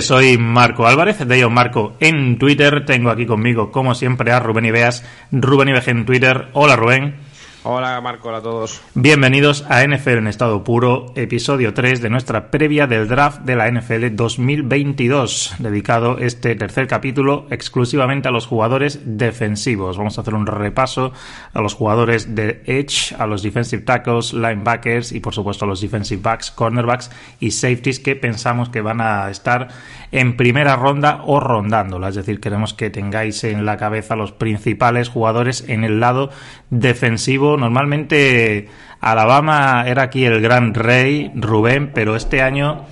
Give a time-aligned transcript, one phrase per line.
[0.00, 2.84] Soy Marco Álvarez, de ello Marco en Twitter.
[2.86, 6.46] Tengo aquí conmigo, como siempre, a Rubén Ibeas, Rubén Ibeas en Twitter.
[6.52, 7.16] Hola Rubén.
[7.62, 8.80] Hola Marco, hola a todos.
[8.94, 13.70] Bienvenidos a NFL en estado puro, episodio 3 de nuestra previa del draft de la
[13.70, 19.98] NFL 2022, dedicado este tercer capítulo exclusivamente a los jugadores defensivos.
[19.98, 21.12] Vamos a hacer un repaso
[21.52, 25.82] a los jugadores de Edge, a los defensive tackles, linebackers y por supuesto a los
[25.82, 29.68] defensive backs, cornerbacks y safeties que pensamos que van a estar
[30.12, 32.08] en primera ronda o rondándola.
[32.08, 36.30] Es decir, queremos que tengáis en la cabeza los principales jugadores en el lado
[36.70, 37.56] defensivo.
[37.56, 38.68] Normalmente
[39.00, 42.84] Alabama era aquí el gran rey, Rubén, pero este año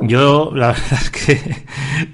[0.00, 1.40] yo la verdad es que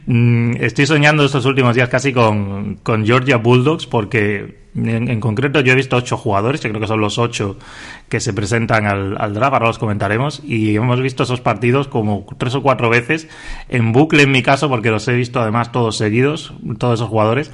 [0.07, 5.73] mm, estoy soñando estos últimos días casi con, con Georgia Bulldogs porque en, concreto yo
[5.73, 7.57] he visto ocho jugadores, que creo que son los ocho
[8.09, 12.27] que se presentan al, al, draft, ahora los comentaremos, y hemos visto esos partidos como
[12.39, 13.29] tres o cuatro veces
[13.69, 17.51] en bucle en mi caso, porque los he visto además todos seguidos, todos esos jugadores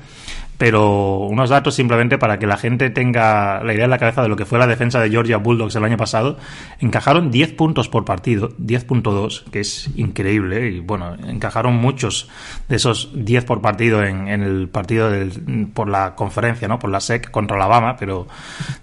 [0.58, 4.28] pero unos datos simplemente para que la gente tenga la idea en la cabeza de
[4.28, 6.36] lo que fue la defensa de Georgia Bulldogs el año pasado.
[6.80, 10.68] Encajaron 10 puntos por partido, 10.2, que es increíble.
[10.68, 12.28] Y bueno, encajaron muchos
[12.68, 16.80] de esos 10 por partido en, en el partido del, por la conferencia, ¿no?
[16.80, 18.26] Por la SEC contra Alabama, pero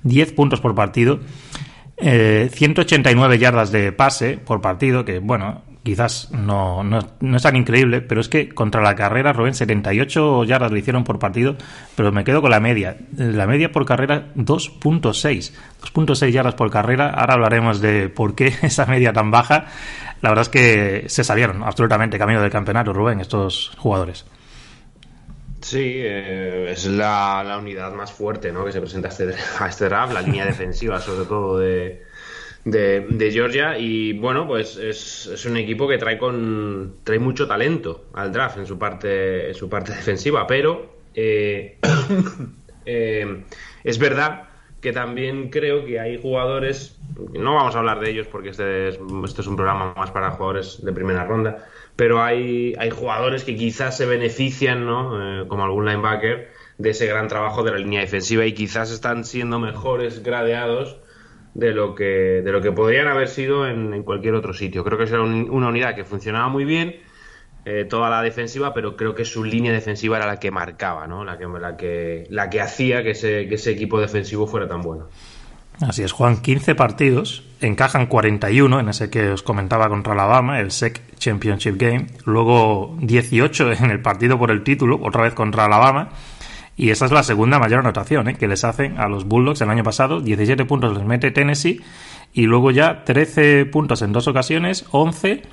[0.03, 1.19] 10 puntos por partido.
[1.97, 7.55] Eh, 189 yardas de pase por partido, que bueno, quizás no, no, no, es tan
[7.55, 11.55] increíble, pero es que contra la carrera, Rubén, 78 yardas le hicieron por partido,
[11.95, 12.97] pero me quedo con la media.
[13.15, 15.53] La media por carrera, 2.6.
[15.83, 17.11] 2.6 yardas por carrera.
[17.11, 19.67] Ahora hablaremos de por qué esa media tan baja.
[20.21, 24.25] La verdad es que se salieron absolutamente camino del campeonato, Rubén, estos jugadores.
[25.61, 28.65] Sí, eh, es la, la, unidad más fuerte ¿no?
[28.65, 32.03] que se presenta a este, a este draft, la línea defensiva sobre todo de,
[32.65, 38.05] de, Georgia y bueno, pues es, es, un equipo que trae con trae mucho talento
[38.13, 41.77] al draft en su parte en su parte defensiva, pero eh,
[42.85, 43.43] eh,
[43.83, 44.49] es verdad
[44.81, 46.99] que también creo que hay jugadores,
[47.33, 50.31] no vamos a hablar de ellos porque este es, este es un programa más para
[50.31, 51.65] jugadores de primera ronda,
[51.95, 55.41] pero hay, hay jugadores que quizás se benefician, ¿no?
[55.41, 59.23] Eh, como algún linebacker, de ese gran trabajo de la línea defensiva y quizás están
[59.23, 60.99] siendo mejores gradeados
[61.55, 62.03] de lo que,
[62.43, 64.83] de lo que podrían haber sido en, en cualquier otro sitio.
[64.83, 66.97] Creo que era un, una unidad que funcionaba muy bien,
[67.63, 71.23] eh, toda la defensiva, pero creo que su línea defensiva era la que marcaba, ¿no?
[71.23, 74.81] la, que, la, que, la que hacía que ese, que ese equipo defensivo fuera tan
[74.81, 75.07] bueno.
[75.81, 80.71] Así es, Juan, 15 partidos, encajan 41 en ese que os comentaba contra Alabama, el
[80.71, 86.09] SEC Championship Game, luego 18 en el partido por el título, otra vez contra Alabama,
[86.77, 88.35] y esa es la segunda mayor anotación ¿eh?
[88.35, 90.19] que les hacen a los Bulldogs el año pasado.
[90.19, 91.81] 17 puntos les mete Tennessee
[92.33, 95.43] y luego ya 13 puntos en dos ocasiones, 11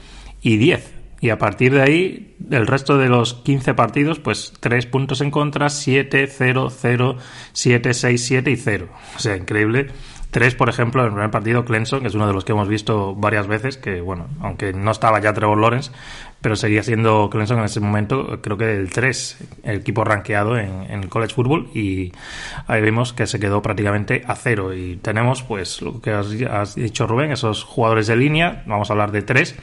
[0.42, 0.94] y 10.
[1.20, 5.30] Y a partir de ahí, el resto de los 15 partidos, pues 3 puntos en
[5.30, 7.16] contra, 7, 0, 0,
[7.52, 8.88] 7, 6, 7 y 0.
[9.14, 9.90] O sea, increíble.
[10.32, 12.66] 3, por ejemplo, en el primer partido, Clemson, que es uno de los que hemos
[12.66, 15.92] visto varias veces, que bueno, aunque no estaba ya Trevor Lawrence,
[16.42, 20.82] pero seguía siendo Clemson en ese momento, creo que el 3, el equipo rankeado en,
[20.90, 22.12] en, el college football, y
[22.66, 24.74] ahí vemos que se quedó prácticamente a cero.
[24.74, 28.92] Y tenemos, pues, lo que has, has dicho Rubén, esos jugadores de línea, vamos a
[28.92, 29.56] hablar de 3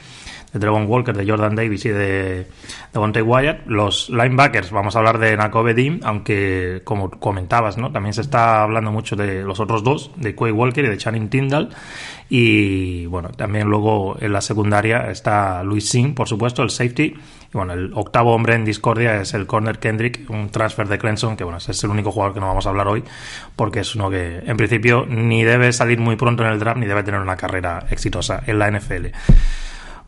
[0.52, 2.46] de Dragon Walker, de Jordan Davis y de
[2.92, 3.66] Devontae Wyatt.
[3.66, 7.92] Los linebackers, vamos a hablar de Nakobe Dean, aunque como comentabas, ¿no?
[7.92, 11.28] También se está hablando mucho de los otros dos, de Quay Walker y de Channing
[11.28, 11.70] Tyndall.
[12.28, 17.14] Y bueno, también luego en la secundaria está Luis Singh, por supuesto, el safety,
[17.52, 21.36] Y bueno, el octavo hombre en discordia es el Corner Kendrick, un transfer de Clemson,
[21.36, 23.02] que bueno, es el único jugador que no vamos a hablar hoy,
[23.56, 26.86] porque es uno que en principio ni debe salir muy pronto en el draft ni
[26.86, 29.06] debe tener una carrera exitosa en la NFL.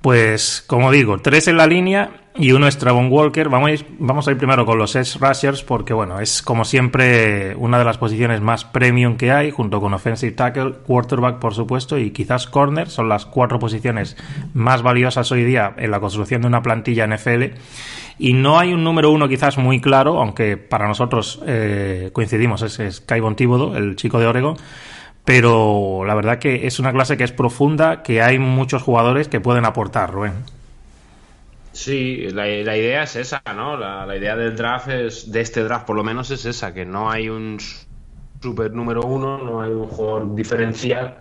[0.03, 3.49] Pues, como digo, tres en la línea y uno es Travon Walker.
[3.49, 6.65] Vamos a, ir, vamos a ir primero con los edge rushers porque, bueno, es como
[6.65, 11.55] siempre una de las posiciones más premium que hay, junto con offensive tackle, quarterback, por
[11.55, 12.89] supuesto, y quizás corner.
[12.89, 14.17] Son las cuatro posiciones
[14.55, 17.45] más valiosas hoy día en la construcción de una plantilla NFL.
[18.19, 22.81] Y no hay un número uno quizás muy claro, aunque para nosotros eh, coincidimos, es,
[22.81, 24.57] es Kaibon Tíbodo, el chico de Oregon
[25.25, 29.41] pero la verdad que es una clase que es profunda, que hay muchos jugadores que
[29.41, 30.33] pueden aportar, Rubén.
[31.73, 33.77] Sí, la, idea es esa, ¿no?
[33.77, 37.11] La, idea del draft es, de este draft por lo menos es esa, que no
[37.11, 37.59] hay un
[38.43, 41.17] super número uno, no hay un jugador diferencial,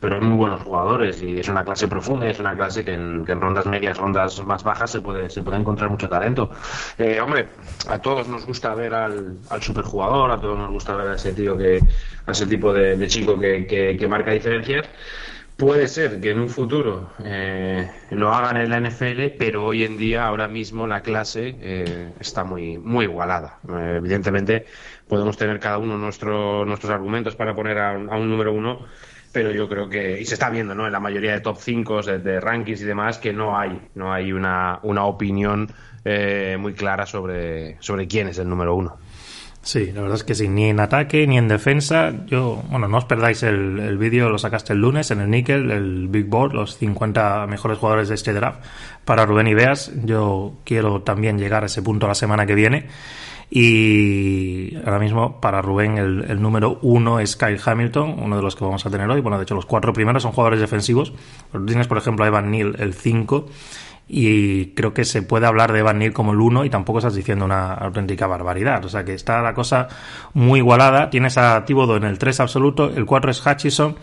[0.00, 3.26] pero hay muy buenos jugadores y es una clase profunda, es una clase que en,
[3.26, 6.50] rondas medias, rondas más bajas se puede, se puede encontrar mucho talento.
[6.98, 7.48] Eh, hombre,
[7.88, 11.32] a todos nos gusta ver al, al superjugador, a todos nos gusta ver a ese
[11.32, 11.80] tío que,
[12.26, 14.86] a ese tipo de, chico que, que, marca diferencias.
[15.56, 19.96] Puede ser que en un futuro eh, lo hagan en la NFL, pero hoy en
[19.96, 23.58] día, ahora mismo, la clase eh, está muy, muy igualada.
[23.68, 24.66] evidentemente,
[25.08, 28.86] podemos tener cada uno nuestro, nuestros argumentos para poner a, un número uno,
[29.32, 30.86] pero yo creo que, y se está viendo ¿no?
[30.86, 34.32] en la mayoría de top 5 de, rankings y demás, que no hay, no hay
[34.32, 35.70] una, una opinión
[36.04, 38.96] eh, muy clara sobre, sobre quién es el número uno.
[39.60, 42.12] Sí, la verdad es que sí, ni en ataque ni en defensa.
[42.26, 45.70] Yo, bueno, no os perdáis el, el vídeo, lo sacaste el lunes en el Nickel,
[45.70, 48.64] el Big Board, los 50 mejores jugadores de este draft
[49.04, 49.92] para Rubén y Beas.
[50.04, 52.86] Yo quiero también llegar a ese punto la semana que viene.
[53.50, 58.64] Y ahora mismo para Rubén el, número uno es Kyle Hamilton, uno de los que
[58.64, 59.20] vamos a tener hoy.
[59.20, 61.12] Bueno, de hecho los cuatro primeros son jugadores defensivos.
[61.66, 63.46] Tienes, por ejemplo, a Evan Neal, el 5.
[64.10, 67.14] Y creo que se puede hablar de Evan Neal como el 1 y tampoco estás
[67.14, 68.84] diciendo una auténtica barbaridad.
[68.84, 69.88] O sea que está la cosa
[70.34, 71.10] muy igualada.
[71.10, 73.96] Tienes a Tibodo en el 3 absoluto, el 4 es Hutchison.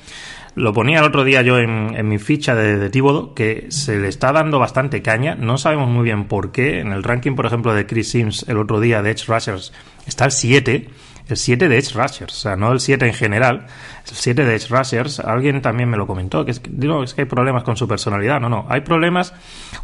[0.56, 4.08] Lo ponía el otro día yo en, mi ficha de, de Tíbodo, que se le
[4.08, 5.36] está dando bastante caña.
[5.36, 6.80] No sabemos muy bien por qué.
[6.80, 9.74] En el ranking, por ejemplo, de Chris Sims el otro día de Edge Rushers
[10.08, 10.90] está el 7.
[11.28, 13.66] El 7 de Edge Rushers, o sea, no el 7 en general.
[14.08, 17.28] El 7 de Edge Rushers, alguien también me lo comentó, que es, es que hay
[17.28, 18.40] problemas con su personalidad.
[18.40, 19.34] No, no, hay problemas,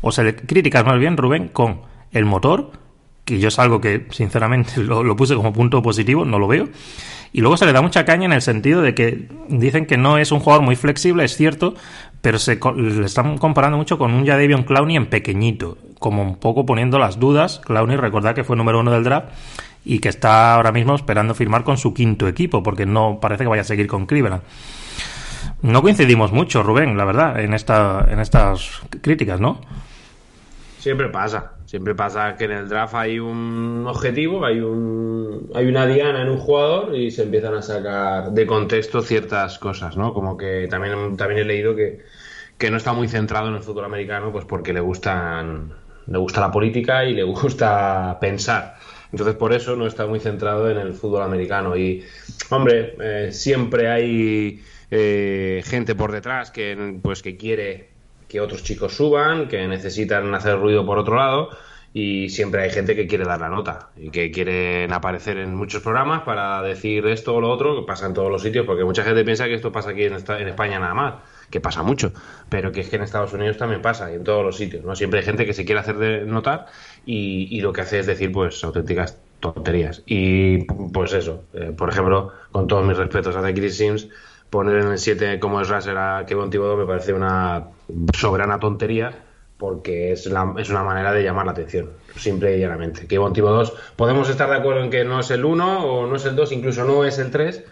[0.01, 1.81] o se le críticas más bien, Rubén, con
[2.11, 2.71] el motor,
[3.25, 6.69] que yo es algo que sinceramente lo puse como punto positivo, no lo veo
[7.33, 10.17] y luego se le da mucha caña en el sentido de que dicen que no
[10.17, 11.75] es un jugador muy flexible, es cierto,
[12.21, 16.65] pero se le están comparando mucho con un Jadavion Clowney en pequeñito, como un poco
[16.65, 17.61] poniendo las dudas.
[17.65, 19.27] Clowney, recordad que fue número uno del draft
[19.85, 23.49] y que está ahora mismo esperando firmar con su quinto equipo, porque no parece que
[23.49, 24.41] vaya a seguir con Cleveland.
[25.61, 29.61] No coincidimos mucho, Rubén, la verdad, en, esta, en estas críticas, ¿no?
[30.79, 35.87] Siempre pasa, siempre pasa que en el draft hay un objetivo, hay un hay una
[35.87, 40.13] diana en un jugador y se empiezan a sacar de contexto ciertas cosas, ¿no?
[40.13, 42.01] Como que también también he leído que,
[42.57, 45.71] que no está muy centrado en el fútbol americano, pues porque le gustan
[46.07, 48.75] le gusta la política y le gusta pensar.
[49.13, 52.03] Entonces por eso no está muy centrado en el fútbol americano y
[52.49, 57.90] hombre eh, siempre hay eh, gente por detrás que pues que quiere
[58.31, 61.49] que otros chicos suban, que necesitan hacer ruido por otro lado
[61.93, 65.83] y siempre hay gente que quiere dar la nota y que quieren aparecer en muchos
[65.83, 69.03] programas para decir esto o lo otro, que pasa en todos los sitios, porque mucha
[69.03, 71.15] gente piensa que esto pasa aquí en, España nada más,
[71.49, 72.13] que pasa mucho,
[72.47, 74.95] pero que es que en Estados Unidos también pasa y en todos los sitios, ¿no?
[74.95, 76.67] Siempre hay gente que se quiere hacer de notar
[77.05, 80.01] y, lo que hace es decir pues auténticas tonterías.
[80.05, 80.63] Y
[80.93, 84.07] pues eso, eh, por ejemplo, con todos mis respetos a Chris Sims,
[84.51, 87.69] poner en el 7 como es Raser a Kevin Thibodeau me parece una
[88.13, 89.23] soberana tontería
[89.57, 93.07] porque es, la, es una manera de llamar la atención, simple y llanamente.
[93.07, 96.25] Kevin Thibodeau, podemos estar de acuerdo en que no es el 1 o no es
[96.25, 97.63] el 2, incluso no es el 3,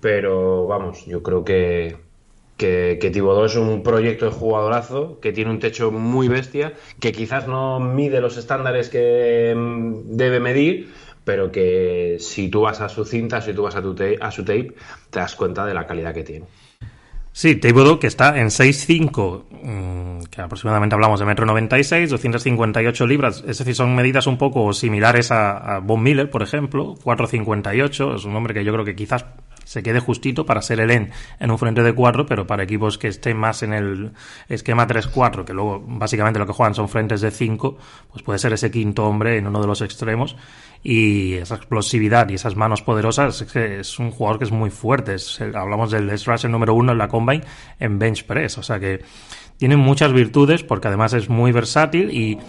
[0.00, 1.96] pero vamos, yo creo que,
[2.58, 7.12] que, que Thibodeau es un proyecto de jugadorazo que tiene un techo muy bestia, que
[7.12, 10.92] quizás no mide los estándares que mm, debe medir,
[11.24, 14.74] pero que si tú vas a su cinta, si tú vas a, su tape,
[15.10, 16.46] te das cuenta de la calidad que tiene.
[17.32, 23.44] Sí, Teibodo que está en 6'5, mm, que aproximadamente hablamos de metro 96, 258 libras,
[23.46, 28.24] es decir, son medidas un poco similares a, a Von Miller, por ejemplo, 4'58, es
[28.24, 29.24] un hombre que yo creo que quizás
[29.70, 32.98] se quede justito para ser el en en un frente de 4, pero para equipos
[32.98, 34.10] que estén más en el
[34.48, 37.78] esquema 3-4, que luego básicamente lo que juegan son frentes de 5,
[38.10, 40.34] pues puede ser ese quinto hombre en uno de los extremos
[40.82, 44.70] y esa explosividad y esas manos poderosas es, que es un jugador que es muy
[44.70, 45.14] fuerte.
[45.54, 47.44] hablamos del el número uno en la combine
[47.78, 49.04] en bench press, o sea que
[49.56, 52.40] tiene muchas virtudes porque además es muy versátil y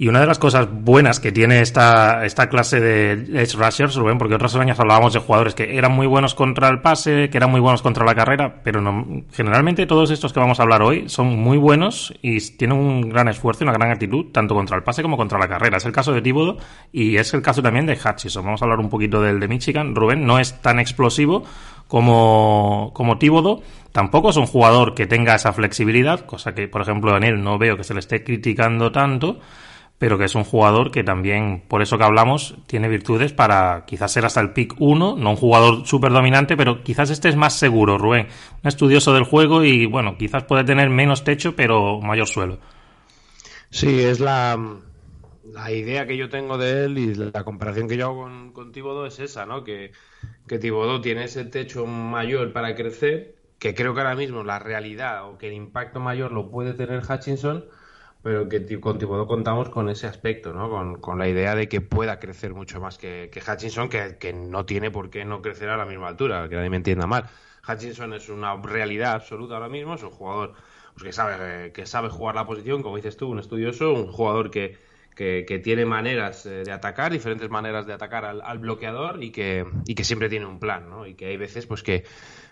[0.00, 4.16] Y una de las cosas buenas que tiene esta, esta clase de Edge Rushers, Rubén,
[4.16, 7.50] porque otros años hablábamos de jugadores que eran muy buenos contra el pase, que eran
[7.50, 11.08] muy buenos contra la carrera, pero no, generalmente todos estos que vamos a hablar hoy
[11.08, 14.84] son muy buenos y tienen un gran esfuerzo y una gran actitud, tanto contra el
[14.84, 15.78] pase como contra la carrera.
[15.78, 16.58] Es el caso de Tíbodo
[16.92, 18.44] y es el caso también de Hutchison.
[18.44, 19.96] Vamos a hablar un poquito del de Michigan.
[19.96, 21.42] Rubén no es tan explosivo
[21.88, 23.62] como, como Tíbodo.
[23.90, 27.76] Tampoco es un jugador que tenga esa flexibilidad, cosa que, por ejemplo, él no veo
[27.76, 29.40] que se le esté criticando tanto
[29.98, 34.12] pero que es un jugador que también, por eso que hablamos, tiene virtudes para quizás
[34.12, 37.54] ser hasta el pick 1, no un jugador súper dominante, pero quizás este es más
[37.58, 38.28] seguro, Rubén.
[38.62, 42.60] Un estudioso del juego y, bueno, quizás puede tener menos techo, pero mayor suelo.
[43.70, 44.56] Sí, es la,
[45.52, 48.70] la idea que yo tengo de él y la comparación que yo hago con, con
[48.70, 49.64] Tibodó es esa, ¿no?
[49.64, 49.90] Que,
[50.46, 55.28] que Tibodó tiene ese techo mayor para crecer, que creo que ahora mismo la realidad
[55.28, 57.64] o que el impacto mayor lo puede tener Hutchinson
[58.22, 61.00] pero que con contamos con ese aspecto, ¿no?
[61.00, 64.90] Con, la idea de que pueda crecer mucho más que, que Hutchinson, que, no tiene
[64.90, 67.28] por qué no crecer a la misma altura, que nadie me entienda mal.
[67.68, 70.54] Hutchinson es una realidad absoluta ahora mismo, es un jugador
[70.94, 74.50] pues, que, sabe, que sabe jugar la posición, como dices tú, un estudioso, un jugador
[74.50, 74.76] que,
[75.14, 79.64] que, tiene maneras eh, de atacar, diferentes maneras de atacar al, al, bloqueador y que,
[79.86, 81.06] y que siempre tiene un plan, ¿no?
[81.06, 82.04] Y que hay veces pues que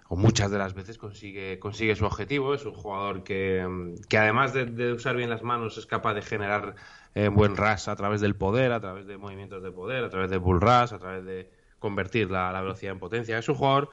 [0.09, 2.55] o muchas de las veces consigue, consigue su objetivo.
[2.55, 6.77] Es un jugador que, que además de, usar bien las manos es capaz de generar
[7.15, 10.31] eh, buen rush a través del poder, a través de movimientos de poder, a través
[10.31, 13.39] de bull rush, a través de convertir la, velocidad en potencia.
[13.39, 13.91] Es un jugador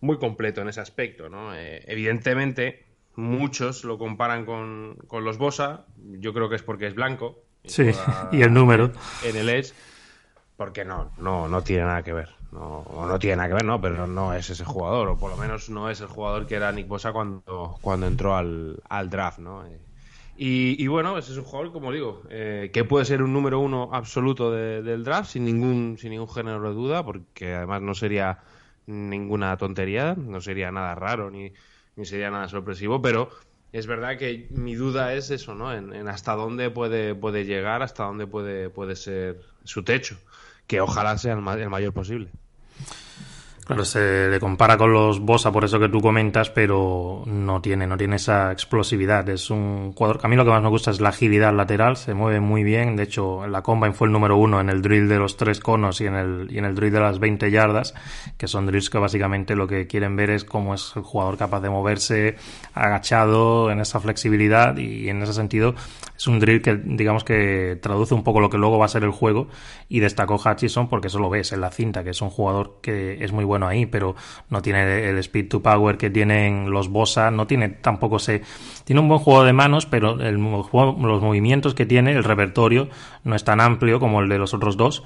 [0.00, 1.28] muy completo en ese aspecto.
[1.28, 1.54] ¿no?
[1.54, 5.86] Eh, evidentemente, muchos lo comparan con, con, los Bosa.
[5.96, 7.42] Yo creo que es porque es blanco.
[7.64, 7.90] Sí,
[8.30, 8.92] y el número.
[9.24, 9.72] En el Edge.
[10.56, 12.35] Porque no, no, no tiene nada que ver.
[12.52, 13.80] No, no tiene nada que ver, ¿no?
[13.80, 16.72] Pero no es ese jugador, o por lo menos no es el jugador que era
[16.72, 19.64] Nick Bosa cuando, cuando entró al, al draft, ¿no?
[20.38, 23.58] Y, y, bueno, ese es un jugador, como digo, eh, que puede ser un número
[23.60, 28.42] uno absoluto del draft sin ningún, sin ningún género de duda, porque además no sería
[28.86, 31.52] ninguna tontería, no sería nada raro ni,
[31.96, 33.30] ni sería nada sorpresivo, pero
[33.72, 35.72] es verdad que mi duda es eso, ¿no?
[35.74, 40.18] En, en, hasta dónde puede, puede llegar, hasta dónde puede, puede ser su techo,
[40.66, 42.30] que ojalá sea el mayor posible.
[43.66, 47.84] Claro, se le compara con los Bosa, por eso que tú comentas, pero no tiene,
[47.84, 49.28] no tiene esa explosividad.
[49.28, 51.96] Es un jugador que a mí lo que más me gusta es la agilidad lateral,
[51.96, 52.94] se mueve muy bien.
[52.94, 55.58] De hecho, en la Combine fue el número uno en el drill de los tres
[55.58, 57.92] conos y en el, y en el drill de las 20 yardas,
[58.38, 61.60] que son drills que básicamente lo que quieren ver es cómo es el jugador capaz
[61.60, 62.36] de moverse
[62.72, 65.74] agachado en esa flexibilidad y en ese sentido
[66.16, 69.04] es un drill que digamos que traduce un poco lo que luego va a ser
[69.04, 69.48] el juego
[69.88, 73.22] y destacó Hutchison porque eso lo ves en la cinta, que es un jugador que
[73.22, 74.16] es muy bueno ahí, pero
[74.50, 78.42] no tiene el speed to power que tienen los Bosa, no tiene tampoco se
[78.84, 82.88] tiene un buen juego de manos, pero el, los movimientos que tiene, el repertorio
[83.24, 85.02] no es tan amplio como el de los otros dos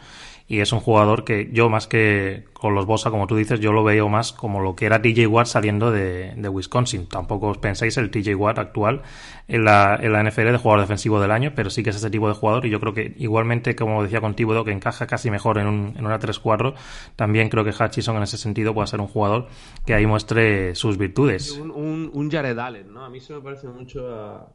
[0.51, 3.71] y es un jugador que yo más que con los Bosa, como tú dices, yo
[3.71, 7.07] lo veo más como lo que era TJ Watt saliendo de, Wisconsin.
[7.07, 9.03] Tampoco os pensáis el TJ Watt actual
[9.47, 12.11] en la, en la NFL de jugador defensivo del año, pero sí que es ese
[12.11, 15.59] tipo de jugador y yo creo que igualmente, como decía con que encaja casi mejor
[15.59, 16.75] en, un, en una 3-4,
[17.15, 19.47] también creo que Hutchison en ese sentido puede ser un jugador
[19.87, 21.53] que ahí muestre sus virtudes.
[21.53, 23.05] Un, un, un Jared Allen, ¿no?
[23.05, 24.49] A mí se me parece mucho a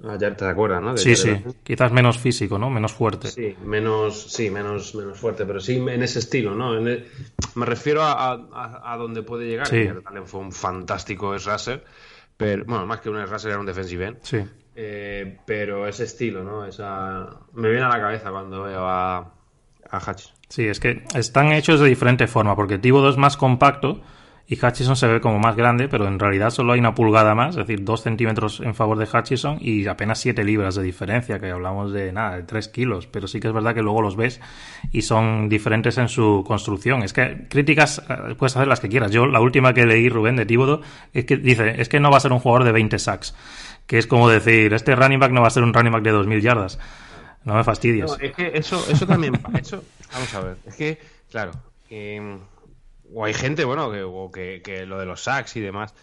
[0.00, 0.96] Ya te acuerdas, ¿no?
[0.96, 1.36] sí, sí.
[1.64, 2.70] Quizás menos físico, ¿no?
[2.70, 3.28] Menos fuerte.
[3.28, 6.80] Sí, menos, sí, menos, menos fuerte, pero sí en ese estilo, ¿no?
[6.80, 9.66] me refiero a, a, a, donde puede llegar.
[9.66, 9.88] Sí.
[10.26, 11.84] fue un fantástico S-Racer,
[12.36, 14.18] pero, bueno, más que un S-Racer era un defensive end.
[14.22, 14.38] Sí.
[14.76, 16.64] Eh, pero ese estilo, ¿no?
[16.64, 17.28] Esa...
[17.54, 20.26] Me viene a la cabeza cuando veo a, a Hatch.
[20.48, 24.00] Sí, es que están hechos de diferente forma, porque Tibo es más compacto
[24.50, 27.50] y Hutchison se ve como más grande, pero en realidad solo hay una pulgada más,
[27.50, 31.50] es decir, dos centímetros en favor de Hutchison y apenas siete libras de diferencia, que
[31.50, 34.40] hablamos de nada, de tres kilos, pero sí que es verdad que luego los ves
[34.90, 37.02] y son diferentes en su construcción.
[37.02, 39.10] Es que críticas eh, puedes hacer las que quieras.
[39.10, 40.80] Yo, la última que leí, Rubén, de Tíbodo,
[41.12, 43.34] es que dice, es que no va a ser un jugador de 20 sacks,
[43.86, 46.14] que es como decir, este running back no va a ser un running back de
[46.14, 46.78] 2.000 yardas.
[47.44, 48.16] No me fastidies.
[48.18, 50.98] es que eso, eso también, eso, vamos a ver, es que,
[51.30, 51.52] claro,
[53.14, 55.94] o hay gente, bueno, que, o que, que, lo de los sacks y demás,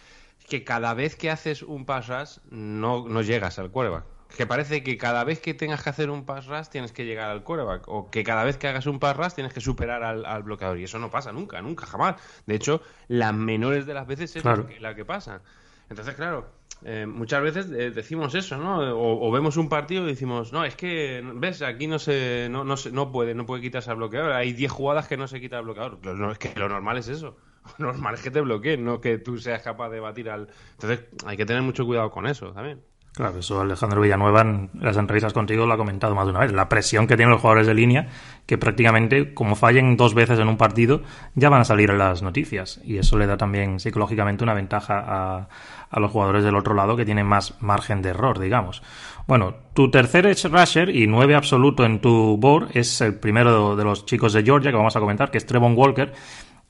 [0.48, 4.04] que cada vez que haces un pass rush no, no llegas al quarterback.
[4.36, 7.30] Que parece que cada vez que tengas que hacer un pass rush tienes que llegar
[7.30, 7.88] al quarterback.
[7.88, 10.78] O que cada vez que hagas un pass rush tienes que superar al, al bloqueador.
[10.78, 12.16] Y eso no pasa nunca, nunca, jamás.
[12.44, 15.42] De hecho, las menores de las veces es la que pasa.
[15.88, 16.46] Entonces, claro,
[16.84, 18.78] eh, muchas veces eh, decimos eso, ¿no?
[18.98, 22.76] O, vemos un partido y decimos, no, es que, ves, aquí no se, no, no,
[22.76, 24.32] se, no puede, no puede quitarse al bloqueador.
[24.32, 25.98] Hay 10 jugadas que no se quita el bloqueador.
[26.04, 27.36] No, es que lo normal es eso.
[27.78, 30.48] Lo normal es que te bloqueen, no que tú seas capaz de batir al.
[30.74, 32.80] Entonces, hay que tener mucho cuidado con eso también.
[33.16, 36.52] Claro, eso Alejandro Villanueva en las entrevistas contigo lo ha comentado más de una vez.
[36.52, 38.08] La presión que tienen los jugadores de línea,
[38.44, 41.00] que prácticamente, como fallen dos veces en un partido,
[41.34, 42.78] ya van a salir en las noticias.
[42.84, 45.48] Y eso le da también psicológicamente una ventaja a,
[45.90, 48.82] a los jugadores del otro lado que tienen más margen de error, digamos.
[49.26, 53.84] Bueno, tu tercer edge rusher y nueve absoluto en tu board es el primero de
[53.84, 56.12] los chicos de Georgia que vamos a comentar, que es Trevon Walker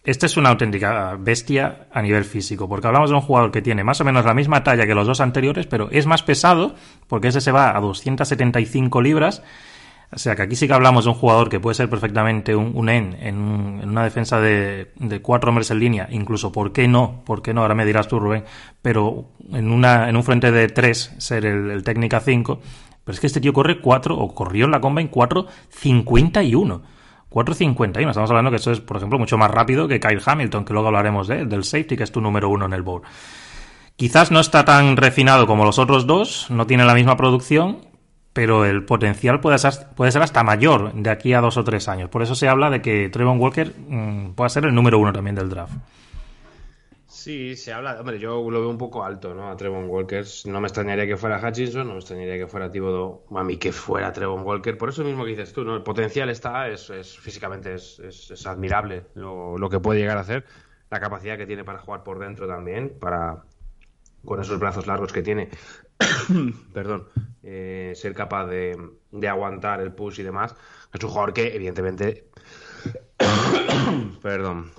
[0.06, 3.82] esta es una auténtica bestia a nivel físico, porque hablamos de un jugador que tiene
[3.82, 6.76] más o menos la misma talla que los dos anteriores, pero es más pesado,
[7.08, 9.42] porque ese se va a 275 libras.
[10.12, 12.72] O sea que aquí sí que hablamos de un jugador que puede ser perfectamente un,
[12.74, 17.22] un en, en, una defensa de, de, cuatro hombres en línea, incluso, ¿por qué no?
[17.24, 17.62] ¿Por qué no?
[17.62, 18.44] Ahora me dirás tú, Rubén.
[18.82, 22.60] Pero en, una, en un frente de tres, ser el, el técnica 5.
[23.04, 26.82] Pero es que este tío corre 4, o corrió en la Combine 4.51.
[27.30, 28.08] 4.51.
[28.08, 30.88] Estamos hablando que eso es, por ejemplo, mucho más rápido que Kyle Hamilton, que luego
[30.88, 33.02] hablaremos del safety, que es tu número uno en el board.
[33.96, 37.78] Quizás no está tan refinado como los otros dos, no tiene la misma producción,
[38.36, 41.88] pero el potencial puede ser, puede ser hasta mayor de aquí a dos o tres
[41.88, 42.10] años.
[42.10, 45.34] Por eso se habla de que Trevon Walker mmm, pueda ser el número uno también
[45.34, 45.72] del draft.
[47.06, 47.98] Sí, se habla.
[47.98, 49.50] Hombre, yo lo veo un poco alto, ¿no?
[49.50, 50.22] A Trevon Walker.
[50.44, 53.22] No me extrañaría que fuera Hutchinson, no me extrañaría que fuera Thibodeau.
[53.34, 54.76] A mí que fuera Trevon Walker.
[54.76, 55.74] Por eso mismo que dices tú, ¿no?
[55.74, 60.18] El potencial está, es, es físicamente es, es, es admirable lo, lo, que puede llegar
[60.18, 60.44] a hacer.
[60.90, 63.44] La capacidad que tiene para jugar por dentro también, para
[64.26, 65.48] con esos brazos largos que tiene,
[66.72, 67.08] perdón,
[67.42, 68.76] eh, ser capaz de,
[69.12, 70.54] de aguantar el push y demás.
[70.92, 72.28] Es un jugador que, evidentemente,
[74.22, 74.72] perdón.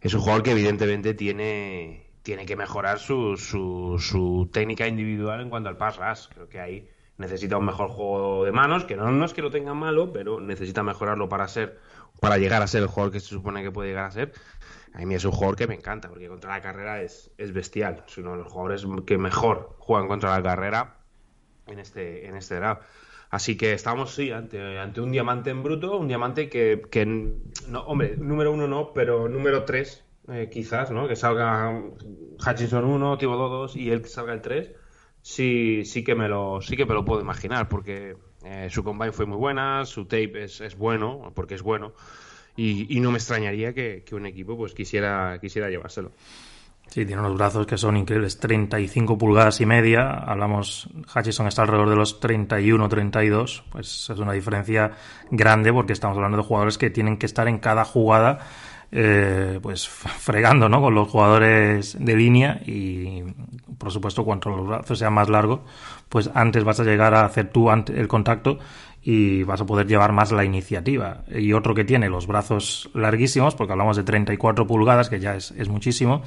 [0.00, 5.68] Es un jugador que evidentemente tiene, tiene que mejorar su, su, técnica individual en cuanto
[5.68, 6.28] al pass rush.
[6.32, 6.88] Creo que ahí
[7.18, 10.40] necesita un mejor juego de manos, que no, no es que lo tenga malo, pero
[10.40, 11.78] necesita mejorarlo para ser,
[12.20, 14.32] para llegar a ser el jugador que se supone que puede llegar a ser.
[14.94, 18.04] A mí es un jugador que me encanta, porque contra la carrera es, es bestial.
[18.06, 20.96] Es uno de los jugadores que mejor juegan contra la carrera
[21.66, 22.82] en este, en este draft.
[23.30, 27.80] Así que estamos, sí, ante, ante un diamante en bruto, un diamante que, que no,
[27.86, 31.06] hombre, número uno no, pero número tres, eh, quizás, ¿no?
[31.06, 31.80] Que salga
[32.44, 34.72] Hutchinson 1, Thibodeau 2 y él que salga el 3,
[35.22, 39.12] sí, sí, que me lo, sí que me lo puedo imaginar, porque eh, su combine
[39.12, 41.92] fue muy buena, su tape es, es bueno, porque es bueno,
[42.60, 46.12] y, no me extrañaría que, que, un equipo pues quisiera, quisiera llevárselo.
[46.88, 50.10] Sí, tiene unos brazos que son increíbles, 35 pulgadas y media.
[50.10, 53.64] Hablamos, Hutchison está alrededor de los 31, 32.
[53.70, 54.90] Pues es una diferencia
[55.30, 58.40] grande porque estamos hablando de jugadores que tienen que estar en cada jugada,
[58.90, 60.80] eh, pues fregando, ¿no?
[60.80, 63.22] Con los jugadores de línea y,
[63.78, 65.60] por supuesto, cuanto los brazos sean más largos,
[66.08, 68.58] pues antes vas a llegar a hacer tú el contacto
[69.02, 71.24] y vas a poder llevar más la iniciativa.
[71.34, 75.52] Y otro que tiene los brazos larguísimos, porque hablamos de 34 pulgadas, que ya es,
[75.52, 76.22] es muchísimo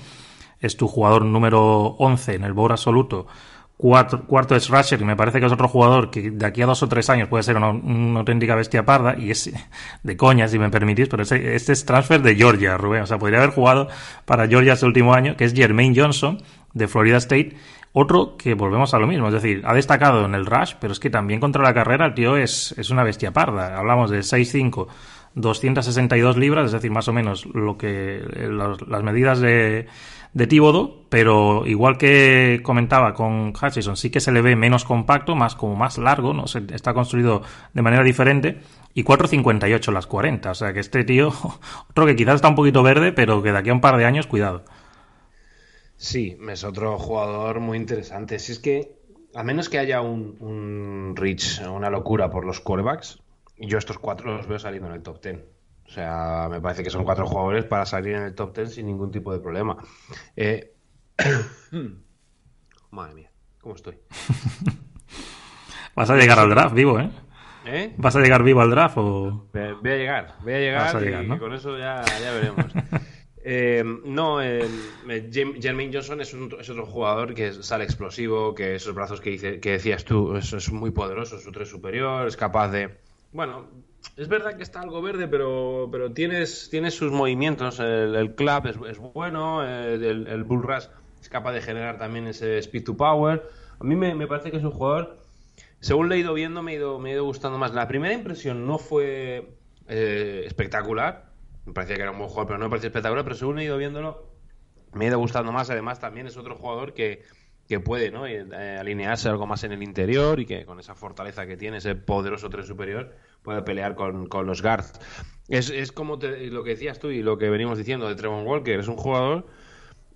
[0.63, 1.61] es tu jugador número
[1.99, 3.27] 11 en el board absoluto.
[3.75, 6.81] Cuarto es Rusher, y me parece que es otro jugador que de aquí a dos
[6.83, 9.51] o tres años puede ser una, una auténtica bestia parda, y es
[10.03, 13.01] de coña, si me permitís, pero este es transfer de Georgia, Rubén.
[13.01, 13.89] O sea, podría haber jugado
[14.23, 16.41] para Georgia este último año, que es Jermaine Johnson,
[16.73, 17.57] de Florida State.
[17.93, 20.99] Otro que volvemos a lo mismo, es decir, ha destacado en el rush, pero es
[20.99, 23.77] que también contra la carrera el tío es, es una bestia parda.
[23.77, 24.87] Hablamos de 6'5,
[25.35, 29.87] 262 libras, es decir, más o menos lo que los, las medidas de
[30.33, 35.35] de Tíbodo, pero igual que comentaba con Hutchison, sí que se le ve menos compacto,
[35.35, 38.61] más como más largo, no se, está construido de manera diferente
[38.95, 41.31] y 4.58 las 40, o sea que este tío,
[41.89, 44.05] otro que quizás está un poquito verde, pero que de aquí a un par de
[44.05, 44.63] años, cuidado.
[45.97, 48.39] Sí, es otro jugador muy interesante.
[48.39, 48.95] Si es que,
[49.33, 53.21] a menos que haya un, un reach, una locura por los quarterbacks,
[53.57, 55.39] yo estos cuatro los veo saliendo en el top 10.
[55.85, 58.87] O sea, me parece que son cuatro jugadores para salir en el top 10 sin
[58.87, 59.77] ningún tipo de problema.
[60.35, 60.73] Eh...
[62.91, 63.97] Madre mía, ¿cómo estoy?
[65.95, 67.09] Vas a llegar al draft vivo, ¿eh?
[67.65, 67.93] ¿Eh?
[67.97, 69.47] ¿Vas a llegar vivo al draft o...?
[69.53, 71.39] Voy a llegar, voy a llegar, a llegar y ¿no?
[71.39, 72.65] con eso ya, ya veremos.
[73.43, 74.67] eh, no, eh,
[75.31, 80.35] Jermaine Johnson es, es, otro jugador que sale explosivo, que esos brazos que, decías tú,
[80.35, 82.97] es, es muy poderoso, su tres superior, es capaz de...
[83.31, 83.67] Bueno,
[84.15, 87.79] es verdad que está algo verde, pero, pero tienes, tienes sus movimientos.
[87.79, 90.85] El, el club es, es bueno, el, el, bull rush
[91.19, 93.43] es capaz de generar también ese speed to power.
[93.79, 95.17] A mí me, parece que es un jugador,
[95.79, 97.73] según le he ido viendo, me he ido, me he ido gustando más.
[97.73, 99.49] La primera impresión no fue
[99.87, 101.32] eh, espectacular,
[101.65, 103.63] me parecía que era un buen jugador, pero no me parecía espectacular, pero según he
[103.63, 104.29] ido viéndolo,
[104.93, 105.69] me he ido gustando más.
[105.69, 107.23] Además, también es otro jugador que,
[107.67, 108.27] que puede ¿no?
[108.27, 108.45] Eh,
[108.79, 112.49] alinearse algo más en el interior y que con esa fortaleza que tiene, ese poderoso
[112.49, 114.93] tren superior, puede pelear con, con los guards.
[115.47, 118.45] Es, es como te, lo que decías tú y lo que venimos diciendo de Trevon
[118.45, 119.45] Walker, es un jugador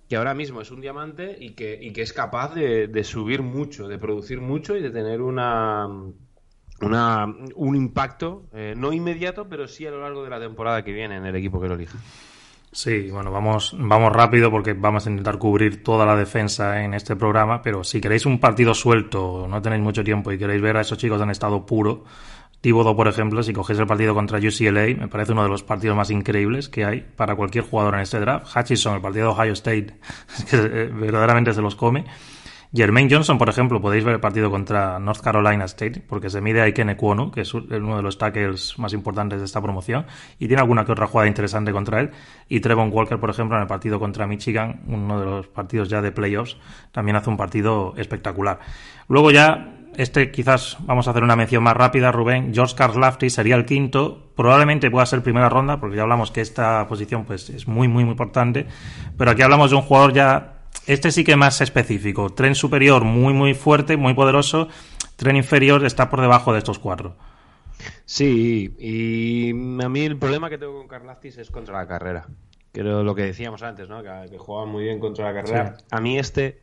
[0.08, 3.42] que ahora mismo es un diamante y que, y que es capaz de, de subir
[3.42, 5.86] mucho, de producir mucho y de tener una,
[6.80, 10.92] una, un impacto, eh, no inmediato, pero sí a lo largo de la temporada que
[10.92, 11.98] viene en el equipo que lo elija.
[12.70, 17.16] Sí, bueno, vamos, vamos rápido porque vamos a intentar cubrir toda la defensa en este
[17.16, 20.82] programa, pero si queréis un partido suelto, no tenéis mucho tiempo y queréis ver a
[20.82, 22.04] esos chicos en estado puro,
[22.60, 25.96] Tibodo, por ejemplo, si cogéis el partido contra UCLA, me parece uno de los partidos
[25.96, 28.54] más increíbles que hay para cualquier jugador en este draft.
[28.54, 29.94] Hutchison, el partido de Ohio State,
[30.50, 32.04] que eh, verdaderamente se los come.
[32.74, 36.60] Jermaine Johnson, por ejemplo, podéis ver el partido contra North Carolina State, porque se mide
[36.60, 40.04] a Iken Ekwonu, que es uno de los tackles más importantes de esta promoción,
[40.38, 42.10] y tiene alguna que otra jugada interesante contra él.
[42.48, 46.02] Y Trevon Walker, por ejemplo, en el partido contra Michigan, uno de los partidos ya
[46.02, 46.58] de playoffs,
[46.92, 48.58] también hace un partido espectacular.
[49.08, 52.54] Luego ya este quizás vamos a hacer una mención más rápida, Rubén.
[52.54, 54.30] George Karlaftis sería el quinto.
[54.36, 58.04] Probablemente pueda ser primera ronda, porque ya hablamos que esta posición pues, es muy, muy,
[58.04, 58.66] muy importante.
[59.16, 60.57] Pero aquí hablamos de un jugador ya.
[60.88, 62.30] Este sí que más específico.
[62.30, 64.68] Tren superior muy, muy fuerte, muy poderoso.
[65.16, 67.14] Tren inferior está por debajo de estos cuatro.
[68.06, 72.26] Sí, y a mí el problema que tengo con Karlaftis es contra la carrera.
[72.72, 74.02] Creo lo que decíamos antes, ¿no?
[74.02, 75.76] Que, que juega muy bien contra la carrera.
[75.76, 75.84] Sí.
[75.90, 76.62] A mí este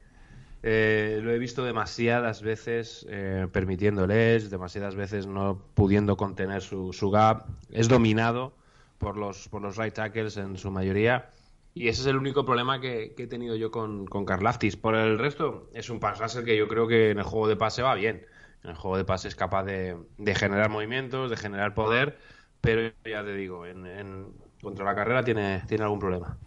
[0.64, 7.12] eh, lo he visto demasiadas veces eh, permitiéndoles, demasiadas veces no pudiendo contener su, su,
[7.12, 7.46] gap.
[7.70, 8.54] Es dominado
[8.98, 11.30] por los, por los right tackles en su mayoría.
[11.78, 14.78] Y ese es el único problema que, he tenido yo con, con Karlaftis.
[14.78, 17.58] Por el resto, es un pass rusher que yo creo que en el juego de
[17.58, 18.26] pase va bien.
[18.64, 22.18] En el juego de pase es capaz de, de generar movimientos, de generar poder,
[22.62, 24.28] pero ya te digo, en, en,
[24.62, 26.38] contra la carrera tiene, tiene algún problema.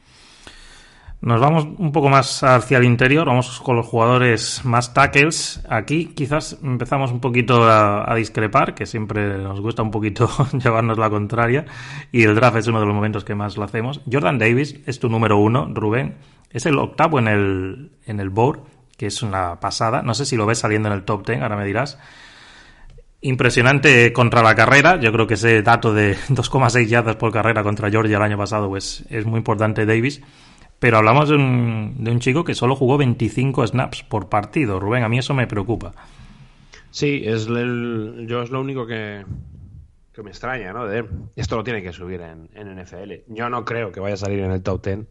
[1.20, 5.64] Nos vamos un poco más hacia el interior, vamos con los jugadores más tackles.
[5.68, 10.30] Aquí quizás empezamos un poquito a, discrepar, que siempre nos gusta un poquito
[10.62, 11.66] llevarnos la contraria,
[12.12, 14.00] y el draft es uno de los momentos que más lo hacemos.
[14.10, 16.18] Jordan Davis es tu número uno, Rubén.
[16.50, 18.60] Es el octavo en el, en el board,
[18.96, 20.02] que es una pasada.
[20.02, 21.98] No sé si lo ves saliendo en el top ten, ahora me dirás.
[23.22, 25.00] Impresionante contra la carrera.
[25.00, 28.68] Yo creo que ese dato de 2,6 yardas por carrera contra Georgia el año pasado
[28.68, 30.22] pues, es muy importante Davis.
[30.78, 34.78] Pero hablamos de un, de un chico que solo jugó 25 snaps por partido.
[34.78, 35.92] Rubén, a mí eso me preocupa.
[36.90, 39.24] Sí, es el, yo es lo único que,
[40.12, 40.86] que me extraña, ¿no?
[40.86, 43.12] De, esto lo tiene que subir en, en, NFL.
[43.26, 45.06] Yo no creo que vaya a salir en el top 10.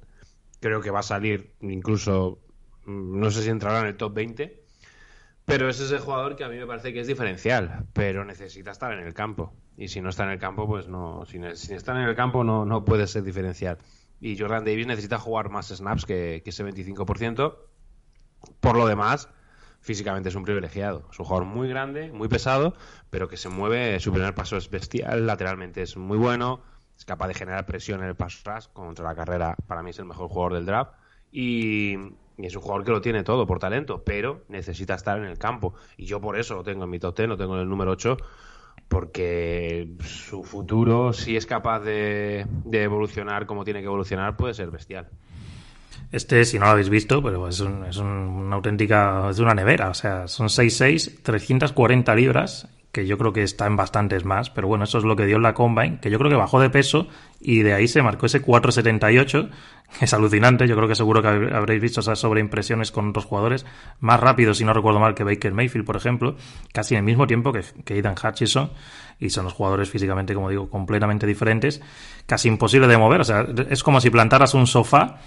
[0.62, 2.39] Creo que va a salir incluso,
[2.86, 4.63] mm, no sé si entrará en el top 20.
[5.43, 8.91] Pero es ese jugador que a mí me parece que es diferencial, pero necesita estar
[8.91, 9.53] en el campo.
[9.77, 11.25] Y si no está en el campo, pues no.
[11.25, 13.77] Si, si está en el campo, no, no puede ser diferencial
[14.19, 17.56] y Jordan Davis necesita jugar más snaps que, que ese 25%.
[18.60, 19.30] Por lo demás,
[19.82, 21.08] físicamente es un privilegiado.
[21.12, 22.73] Es un jugador muy grande, muy pesado,
[23.10, 26.62] pero que se mueve, su primer paso es bestial, lateralmente es muy bueno,
[26.97, 29.99] es capaz de generar presión en el pass rush contra la carrera, para mí es
[29.99, 30.93] el mejor jugador del draft.
[31.32, 31.95] Y,
[32.38, 35.38] y, es un jugador que lo tiene todo por talento, pero necesita estar en el
[35.38, 35.73] campo.
[35.97, 37.91] Y yo por eso lo tengo en mi top 10, lo tengo en el número
[37.91, 38.17] 8,
[38.88, 45.08] porque su futuro, si es capaz de, evolucionar como tiene que evolucionar, puede ser bestial.
[46.12, 49.54] Este, si no lo habéis visto, pero es, un, es un, una auténtica, es una
[49.54, 54.49] nevera, o sea, son 6'6, 340 libras, que yo creo que está en bastantes más,
[54.49, 56.71] pero bueno, eso es lo que dio la Combine, que yo creo que bajó de
[56.71, 57.07] peso
[57.39, 59.51] y de ahí se marcó ese 4'78,
[59.99, 63.67] que es alucinante, yo creo que seguro que habréis visto esas sobreimpresiones con otros jugadores,
[63.99, 66.38] más rápido, si no recuerdo mal, que Baker Mayfield, por ejemplo,
[66.73, 68.71] casi en el mismo tiempo que, que Ethan Hutchison,
[69.19, 71.79] y son los jugadores físicamente, como digo, completamente diferentes,
[72.25, 75.17] casi imposible de mover, o sea, es como si plantaras un sofá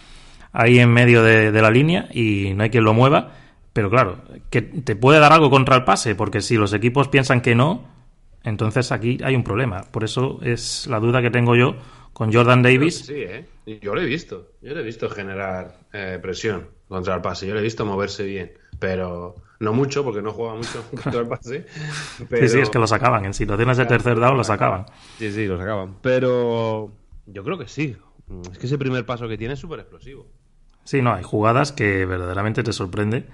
[0.52, 3.30] ahí en medio de la línea y no hay quien lo mueva,
[3.72, 4.18] pero claro,
[4.50, 7.84] que te puede dar algo contra el pase, porque si los equipos piensan que no,
[8.42, 9.82] entonces aquí hay un problema.
[9.90, 11.76] Por eso es la duda que tengo yo
[12.12, 13.06] con Jordan Davis.
[13.06, 13.46] Sí, ¿eh?
[13.80, 14.52] yo lo he visto.
[14.60, 17.46] Yo lo he visto generar eh, presión contra el pase.
[17.46, 21.28] Yo lo he visto moverse bien, pero no mucho, porque no juega mucho contra el
[21.28, 21.66] pase.
[22.28, 22.48] Pero...
[22.48, 23.24] Sí, sí, es que lo sacaban.
[23.24, 24.86] En situaciones de tercer down lo sacaban.
[25.18, 25.96] Sí, sí, lo sacaban.
[26.02, 26.92] Pero
[27.26, 27.96] yo creo que sí.
[28.50, 30.26] Es que ese primer paso que tiene es súper explosivo.
[30.84, 33.26] Sí, no, hay jugadas que verdaderamente te sorprende.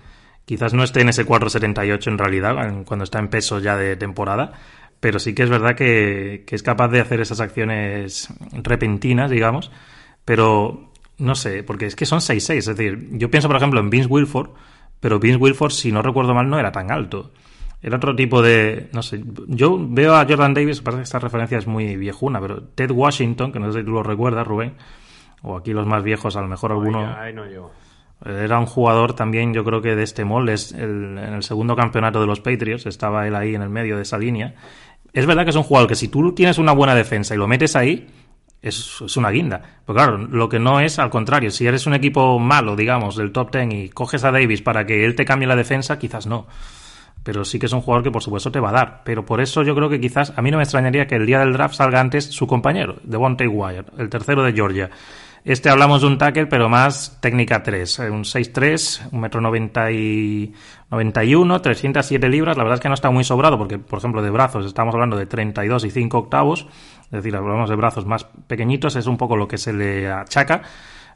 [0.47, 4.53] Quizás no esté en ese 4.78 en realidad, cuando está en peso ya de temporada,
[5.01, 9.71] pero sí que es verdad que, que, es capaz de hacer esas acciones repentinas, digamos,
[10.25, 13.91] pero no sé, porque es que son 6-6, es decir, yo pienso por ejemplo en
[13.91, 14.51] Vince Wilford,
[15.01, 17.33] pero Vince Wilford, si no recuerdo mal, no era tan alto.
[17.83, 18.89] Era otro tipo de.
[18.93, 19.23] No sé.
[19.47, 23.53] Yo veo a Jordan Davis, parece que esta referencia es muy viejuna, pero Ted Washington,
[23.53, 24.75] que no sé si tú lo recuerdas, Rubén,
[25.43, 27.15] o aquí los más viejos, a lo mejor alguno.
[27.17, 27.71] Ay, no, yo.
[28.25, 30.55] Era un jugador también, yo creo que de este molde.
[30.55, 33.97] Es el, en el segundo campeonato de los Patriots estaba él ahí en el medio
[33.97, 34.55] de esa línea.
[35.13, 37.47] Es verdad que es un jugador que si tú tienes una buena defensa y lo
[37.47, 38.07] metes ahí,
[38.63, 39.61] es, es, una guinda.
[39.85, 43.33] Pues claro, lo que no es al contrario, si eres un equipo malo, digamos, del
[43.33, 46.47] top ten y coges a Davis para que él te cambie la defensa, quizás no.
[47.23, 49.03] Pero sí que es un jugador que por supuesto te va a dar.
[49.05, 51.41] Pero por eso yo creo que quizás a mí no me extrañaría que el día
[51.41, 54.91] del draft salga antes su compañero, Devontae Wire, el tercero de Georgia.
[55.47, 58.01] Este hablamos de un tackle, pero más técnica 3.
[58.11, 60.53] Un 6'3, un metro 90 y
[60.91, 62.57] 91, 307 libras.
[62.57, 65.17] La verdad es que no está muy sobrado porque, por ejemplo, de brazos estamos hablando
[65.17, 66.67] de 32 y 5 octavos.
[67.05, 70.63] Es decir, hablamos de brazos más pequeñitos, es un poco lo que se le achaca.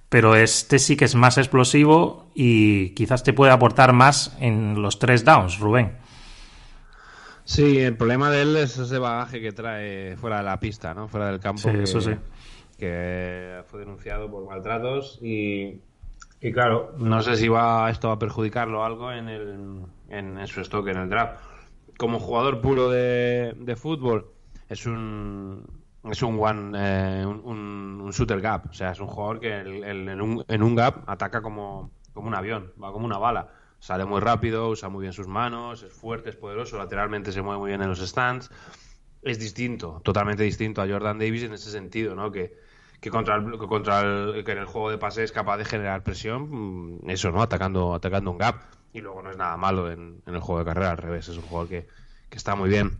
[0.08, 5.00] Pero este sí que es más explosivo y quizás te puede aportar más en los
[5.00, 5.96] tres downs, Rubén.
[7.42, 11.08] Sí, el problema de él es ese bagaje que trae fuera de la pista, ¿no?
[11.08, 11.62] Fuera del campo.
[11.62, 12.12] Sí, eso sí
[12.80, 15.80] que fue denunciado por maltratos y,
[16.40, 20.88] y, claro, no sé si va esto a perjudicarlo algo en, el, en, su stock
[20.88, 21.38] en el draft.
[21.98, 24.32] Como jugador puro de, de fútbol,
[24.70, 25.66] es un
[26.10, 30.20] es un one eh, un, un, shooter gap, o sea, es un jugador que en,
[30.22, 33.52] un, en un gap ataca como, como un avión, va como una bala.
[33.78, 37.58] Sale muy rápido, usa muy bien sus manos, es fuerte, es poderoso, lateralmente se mueve
[37.58, 38.50] muy bien en los stands.
[39.22, 42.32] Es distinto, totalmente distinto a Jordan Davis en ese sentido, ¿no?
[42.32, 42.56] Que,
[43.00, 45.64] que contra el, que contra el, que en el juego de pase es capaz de
[45.64, 47.42] generar presión, mm, eso, ¿no?
[47.42, 48.56] Atacando, atacando un gap.
[48.92, 51.44] Y luego no es nada malo en, el juego de carrera, al revés, es un
[51.44, 51.86] jugador que,
[52.28, 52.98] que, está muy bien.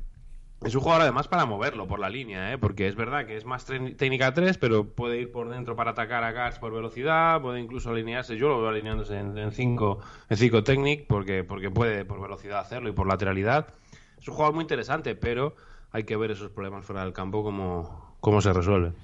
[0.62, 2.58] Es un jugador además para moverlo por la línea, ¿eh?
[2.58, 6.22] porque es verdad que es más técnica 3, pero puede ir por dentro para atacar
[6.22, 10.62] a guards por velocidad, puede incluso alinearse, yo lo veo alineándose en 5 en cinco
[10.62, 13.74] technic, porque, porque puede por velocidad hacerlo y por lateralidad.
[14.18, 15.54] Es un jugador muy interesante, pero
[15.92, 18.94] hay que ver esos problemas fuera del campo cómo, cómo se resuelven.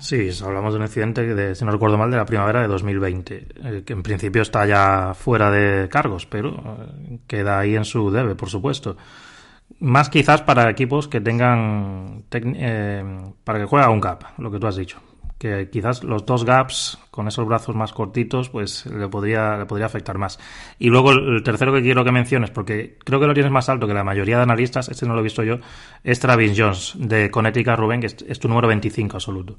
[0.00, 3.48] Sí, hablamos de un incidente de, si no recuerdo mal, de la primavera de 2020,
[3.62, 8.10] eh, que en principio está ya fuera de cargos, pero eh, queda ahí en su
[8.10, 8.96] debe, por supuesto.
[9.80, 13.04] Más quizás para equipos que tengan, eh,
[13.44, 14.98] para que juegue un gap, lo que tú has dicho.
[15.38, 19.86] Que quizás los dos gaps con esos brazos más cortitos, pues le podría, le podría
[19.86, 20.38] afectar más.
[20.78, 23.86] Y luego el tercero que quiero que menciones, porque creo que lo tienes más alto
[23.86, 25.58] que la mayoría de analistas, este no lo he visto yo,
[26.04, 29.58] es Travis Jones de Connecticut Rubén, que es tu número 25 absoluto.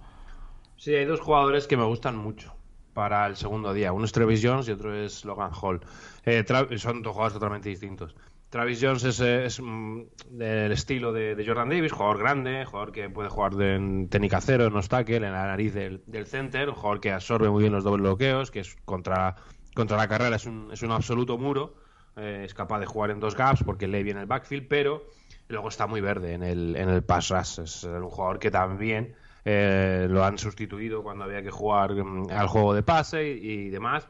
[0.82, 2.56] Sí, hay dos jugadores que me gustan mucho
[2.96, 3.94] para el segundo día.
[3.94, 5.80] Uno es Travis Jones y otro es Logan Hall.
[6.26, 6.44] Eh,
[6.78, 8.16] son dos jugadores totalmente distintos.
[8.50, 13.30] Travis Jones es, es mm, del estilo de, Jordan Davis, jugador grande, jugador que puede
[13.30, 17.00] jugar de, en técnica cero, en obstáculo, en la nariz del, del, center, un jugador
[17.00, 19.36] que absorbe muy bien los dobles bloqueos, que es contra,
[19.76, 21.76] contra la carrera es un, es un absoluto muro,
[22.16, 25.06] eh, es capaz de jugar en dos gaps porque lee bien el backfield, pero
[25.48, 27.60] luego está muy verde en el, en el pass rush.
[27.60, 29.14] Es un jugador que también
[29.46, 34.08] eh, lo han sustituido cuando había que jugar mm, al juego de pase y, demás.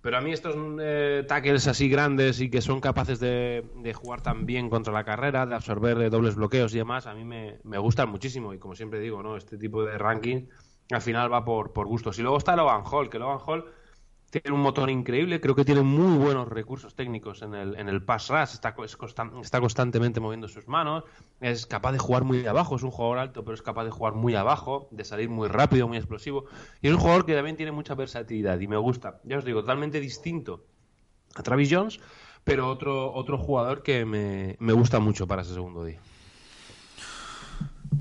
[0.00, 4.46] Pero a mí estos eh, tackles así grandes y que son capaces de, jugar tan
[4.46, 8.08] bien contra la carrera, de absorber dobles bloqueos y demás, a mí me, me, gustan
[8.08, 8.52] muchísimo.
[8.52, 9.36] Y como siempre digo, ¿no?
[9.36, 10.46] este tipo de ranking
[10.90, 12.18] al final va por, por gustos.
[12.18, 13.64] Y luego está Logan Hall, que Logan Hall
[14.32, 18.02] tiene un motor increíble, creo que tiene muy buenos recursos técnicos en el, en el
[18.02, 18.74] pass rush, está,
[19.42, 21.04] está constantemente moviendo sus manos,
[21.42, 24.14] es capaz de jugar muy abajo, es un jugador alto, pero es capaz de jugar
[24.14, 26.46] muy abajo, de salir muy rápido, muy explosivo,
[26.80, 29.60] y es un jugador que también tiene mucha versatilidad y me gusta, ya os digo,
[29.60, 30.64] totalmente distinto
[31.34, 32.00] a Travis Jones,
[32.42, 36.00] pero otro, otro jugador que me, me gusta mucho para ese segundo día.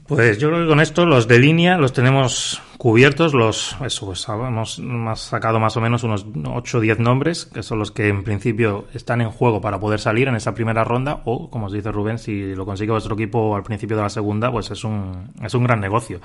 [0.08, 4.28] Pues yo creo que con esto los de línea los tenemos cubiertos, los eso pues
[4.28, 4.82] hemos,
[5.20, 8.86] sacado más o menos unos 8 o 10 nombres, que son los que en principio
[8.94, 12.18] están en juego para poder salir en esa primera ronda, o como os dice Rubén,
[12.18, 15.64] si lo consigue vuestro equipo al principio de la segunda, pues es un, es un
[15.64, 16.20] gran negocio.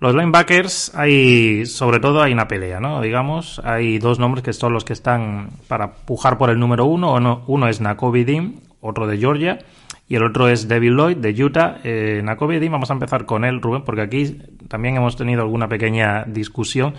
[0.00, 3.00] Los linebackers hay, sobre todo hay una pelea, ¿no?
[3.00, 7.14] Digamos, hay dos nombres que son los que están para pujar por el número uno.
[7.14, 9.60] Uno, uno es Nakobe Dean, otro de Georgia
[10.06, 11.78] y el otro es David Lloyd de Utah.
[11.82, 14.38] Eh, Nakobe vamos a empezar con él, Rubén, porque aquí
[14.68, 16.94] también hemos tenido alguna pequeña discusión.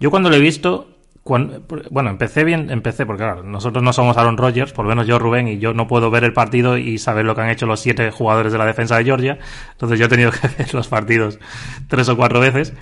[0.00, 0.88] Yo cuando lo he visto,
[1.24, 5.18] bueno, empecé bien, empecé porque claro, nosotros no somos Aaron Rodgers, por lo menos yo,
[5.18, 7.80] Rubén, y yo no puedo ver el partido y saber lo que han hecho los
[7.80, 9.38] siete jugadores de la defensa de Georgia.
[9.72, 11.38] Entonces yo he tenido que ver los partidos
[11.88, 12.74] tres o cuatro veces.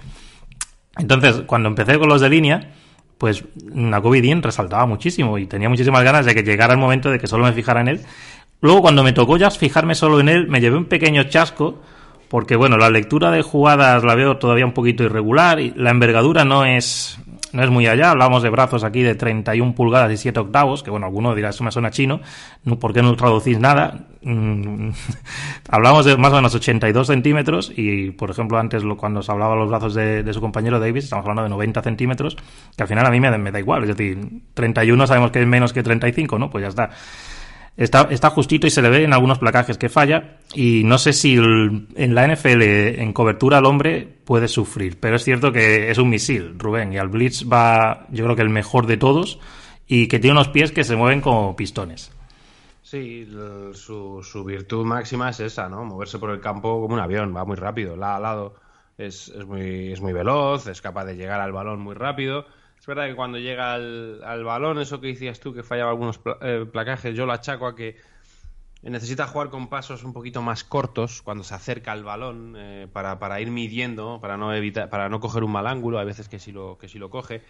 [0.96, 2.72] Entonces, cuando empecé con los de línea,
[3.18, 7.18] pues Nakobe Dean resaltaba muchísimo y tenía muchísimas ganas de que llegara el momento de
[7.18, 8.00] que solo me fijara en él
[8.60, 11.80] Luego, cuando me tocó ya fijarme solo en él, me llevé un pequeño chasco,
[12.28, 16.44] porque bueno, la lectura de jugadas la veo todavía un poquito irregular y la envergadura
[16.44, 17.20] no es,
[17.52, 18.10] no es muy allá.
[18.10, 21.62] Hablamos de brazos aquí de 31 pulgadas y 7 octavos, que bueno, alguno dirá, eso
[21.62, 22.20] me suena chino,
[22.80, 24.08] ¿por qué no traducís nada?
[24.22, 24.90] Mm,
[25.70, 29.60] hablamos de más o menos 82 centímetros y, por ejemplo, antes cuando se hablaba de
[29.60, 32.36] los brazos de, su compañero Davis, estamos hablando de 90 centímetros,
[32.76, 34.18] que al final a mí me da igual, es decir,
[34.54, 36.50] 31 sabemos que es menos que 35, ¿no?
[36.50, 36.90] Pues ya está.
[37.78, 40.38] Está, está justito y se le ve en algunos placajes que falla.
[40.52, 44.98] Y no sé si en la NFL en cobertura al hombre puede sufrir.
[44.98, 46.92] Pero es cierto que es un misil, Rubén.
[46.92, 49.38] Y al Blitz va, yo creo que el mejor de todos.
[49.86, 52.10] Y que tiene unos pies que se mueven como pistones.
[52.82, 53.30] Sí,
[53.74, 55.84] su, su virtud máxima es esa, ¿no?
[55.84, 58.54] Moverse por el campo como un avión, va muy rápido, lado a lado.
[58.98, 62.44] Es, es, muy, es muy veloz, es capaz de llegar al balón muy rápido
[62.88, 67.14] verdad que cuando llega al, balón, eso que decías tú, que fallaba algunos eh, placajes,
[67.14, 67.96] yo lo achaco a que
[68.82, 73.40] necesita jugar con pasos un poquito más cortos cuando se acerca al balón eh, para,
[73.40, 76.50] ir midiendo, para no evitar, para no coger un mal ángulo, hay veces que sí
[76.50, 77.42] lo, que sí lo coge.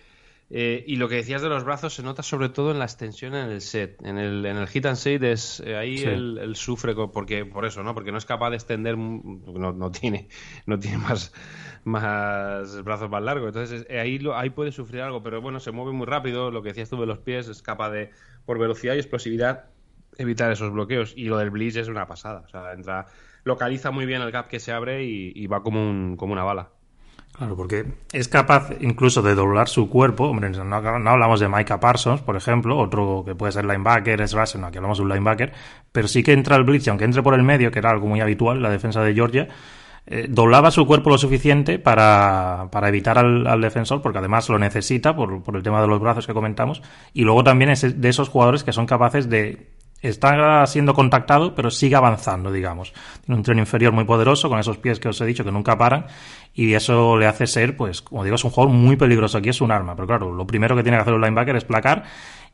[0.50, 3.34] Eh, y lo que decías de los brazos se nota sobre todo en la extensión
[3.34, 4.02] en el set.
[4.02, 7.94] En el, en el hit and set es ahí él, sufre porque por eso, ¿no?
[7.94, 10.28] Porque no es capaz de extender, no, no tiene,
[10.66, 11.32] no tiene más
[11.88, 13.48] más brazos más largos.
[13.48, 16.50] Entonces ahí, ahí puede sufrir algo, pero bueno, se mueve muy rápido.
[16.50, 18.10] Lo que decías tú de los pies es capaz de,
[18.44, 19.66] por velocidad y explosividad,
[20.16, 21.14] evitar esos bloqueos.
[21.16, 22.44] Y lo del Blitz es una pasada.
[22.46, 23.06] O sea, entra,
[23.44, 26.70] localiza muy bien el gap que se abre y, va como, un, como una bala.
[27.38, 30.24] Claro, porque es capaz incluso de doblar su cuerpo.
[30.24, 34.60] Hombre, no, hablamos de Micah Parsons, por ejemplo, otro que puede ser linebacker, es Russell,
[34.60, 35.52] no, aquí hablamos de un linebacker,
[35.92, 38.20] pero sí que entra el blitz, aunque entre por el medio, que era algo muy
[38.20, 39.48] habitual en la defensa de Georgia,
[40.10, 45.14] eh, doblaba su cuerpo lo suficiente para, para evitar al, defensor, porque además lo necesita
[45.14, 48.30] por, por, el tema de los brazos que comentamos, y luego también es de esos
[48.30, 49.68] jugadores que son capaces de
[50.00, 52.94] estar siendo contactado, pero sigue avanzando, digamos.
[53.24, 55.76] Tiene un tren inferior muy poderoso, con esos pies que os he dicho que nunca
[55.76, 56.06] paran,
[56.54, 59.38] y eso le hace ser, pues, como digo, es un jugador muy peligroso.
[59.38, 61.64] Aquí es un arma, pero claro, lo primero que tiene que hacer un linebacker es
[61.64, 62.04] placar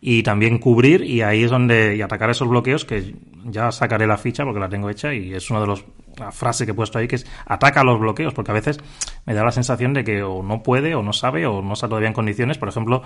[0.01, 4.17] y también cubrir, y ahí es donde, y atacar esos bloqueos, que ya sacaré la
[4.17, 5.85] ficha porque la tengo hecha, y es uno de los
[6.19, 8.79] la frase que he puesto ahí, que es ataca los bloqueos, porque a veces
[9.27, 11.89] me da la sensación de que o no puede, o no sabe, o no está
[11.89, 12.59] todavía en condiciones.
[12.59, 13.03] Por ejemplo,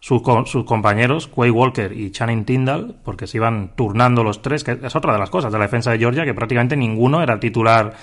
[0.00, 4.78] sus, sus compañeros, Quay Walker y Channing Tyndall, porque se iban turnando los tres, que
[4.82, 7.94] es otra de las cosas de la defensa de Georgia, que prácticamente ninguno era titular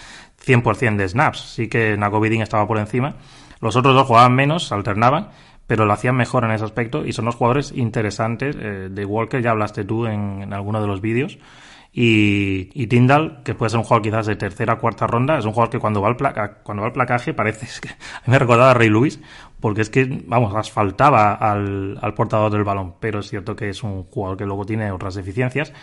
[0.45, 1.39] 100% de snaps.
[1.39, 3.15] Sí que Nakovidin estaba por encima.
[3.59, 5.29] Los otros dos jugaban menos, alternaban,
[5.67, 8.55] pero lo hacían mejor en ese aspecto y son los jugadores interesantes.
[8.59, 11.37] Eh, de Walker ya hablaste tú en, en alguno de los vídeos.
[11.91, 15.45] Y, y, Tyndall, que puede ser un jugador quizás de tercera o cuarta ronda, es
[15.45, 18.31] un jugador que cuando va al, placa, cuando va al placaje parece que a mí
[18.31, 19.19] me recordaba a Rey Luis,
[19.59, 23.81] porque es que, vamos, asfaltaba al, al portador del balón, pero es cierto que es
[23.83, 25.73] un jugador que luego tiene otras deficiencias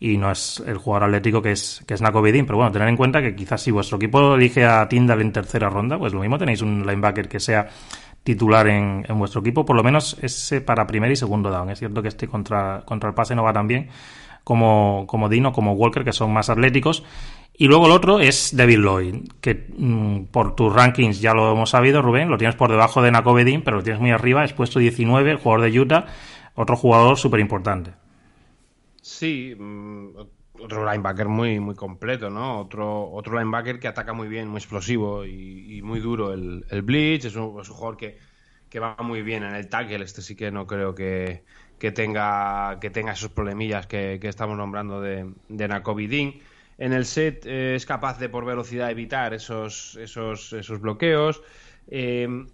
[0.00, 3.22] y no es el jugador atlético que es, que es pero bueno, tener en cuenta
[3.22, 6.60] que quizás si vuestro equipo elige a Tyndall en tercera ronda, pues lo mismo tenéis
[6.60, 7.68] un linebacker que sea
[8.24, 11.70] titular en, en vuestro equipo, por lo menos ese para primer y segundo down.
[11.70, 13.88] Es cierto que este contra, contra el pase no va tan bien,
[14.44, 17.04] como, como Dino, como Walker, que son más atléticos.
[17.54, 21.70] Y luego el otro es David Lloyd, que mm, por tus rankings ya lo hemos
[21.70, 24.78] sabido, Rubén, lo tienes por debajo de Nakovedin, pero lo tienes muy arriba, es puesto
[24.78, 26.06] 19, el jugador de Utah,
[26.54, 27.92] otro jugador súper importante.
[29.02, 30.08] Sí, mm,
[30.62, 32.60] otro linebacker muy, muy completo, ¿no?
[32.60, 37.24] Otro, otro linebacker que ataca muy bien, muy explosivo y, muy duro el, el blitz,
[37.24, 38.18] es un, jugador que,
[38.68, 41.44] que va muy bien en el tackle, este sí que no creo que,
[41.78, 46.34] que tenga, que tenga esos problemillas que, estamos nombrando de, de
[46.78, 51.42] En el set eh, es capaz de por velocidad evitar esos, esos, esos bloqueos.
[51.88, 52.46] Eh,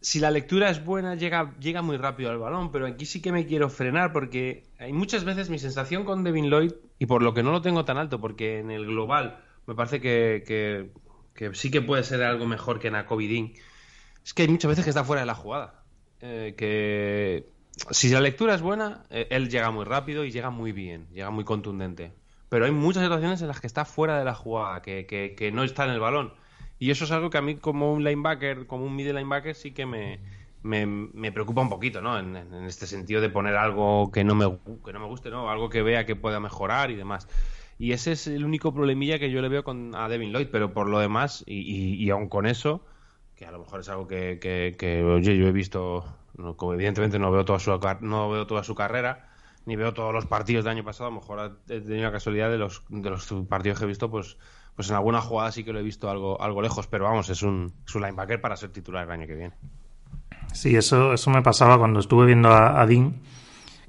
[0.00, 3.32] si la lectura es buena, llega, llega muy rápido al balón, pero aquí sí que
[3.32, 7.34] me quiero frenar porque hay muchas veces mi sensación con Devin Lloyd, y por lo
[7.34, 10.90] que no lo tengo tan alto, porque en el global me parece que,
[11.52, 13.54] sí que puede ser algo mejor que Nakovidin,
[14.24, 15.82] es que hay muchas veces que está fuera de la jugada.
[16.20, 17.46] Eh, que
[17.90, 21.30] si la lectura es buena, eh, él llega muy rápido y llega muy bien, llega
[21.30, 22.12] muy contundente.
[22.48, 25.64] Pero hay muchas situaciones en las que está fuera de la jugada, que, que, no
[25.64, 26.32] está en el balón.
[26.78, 29.72] Y eso es algo que a mí como un linebacker, como un middle linebacker, sí
[29.72, 30.20] que me,
[30.62, 32.18] me, preocupa un poquito, ¿no?
[32.18, 32.36] En,
[32.66, 35.50] este sentido de poner algo que no, me, que no me guste, ¿no?
[35.50, 37.28] Algo que vea que pueda mejorar y demás.
[37.78, 40.72] Y ese es el único problemilla que yo le veo con, a Devin Lloyd, pero
[40.72, 42.84] por lo demás, y, y, y aun con eso,
[43.36, 46.04] que a lo mejor es algo que, que, que oye, yo he visto
[46.56, 49.28] como evidentemente no veo toda su no veo toda su carrera
[49.66, 52.50] ni veo todos los partidos del año pasado a lo mejor he tenido la casualidad
[52.50, 54.38] de los de los partidos que he visto pues
[54.78, 57.42] pues en alguna jugada sí que lo he visto algo algo lejos pero vamos es
[57.42, 59.54] un, es un linebacker para ser titular el año que viene
[60.52, 63.16] sí eso eso me pasaba cuando estuve viendo a, Dean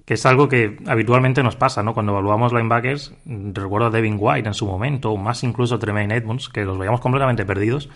[0.04, 1.94] que es algo que habitualmente nos pasa, ¿no?
[1.94, 6.50] Cuando evaluamos linebackers, recuerdo a Devin White en su momento, o más incluso Tremaine Edmonds,
[6.50, 7.90] que los veíamos completamente perdidos.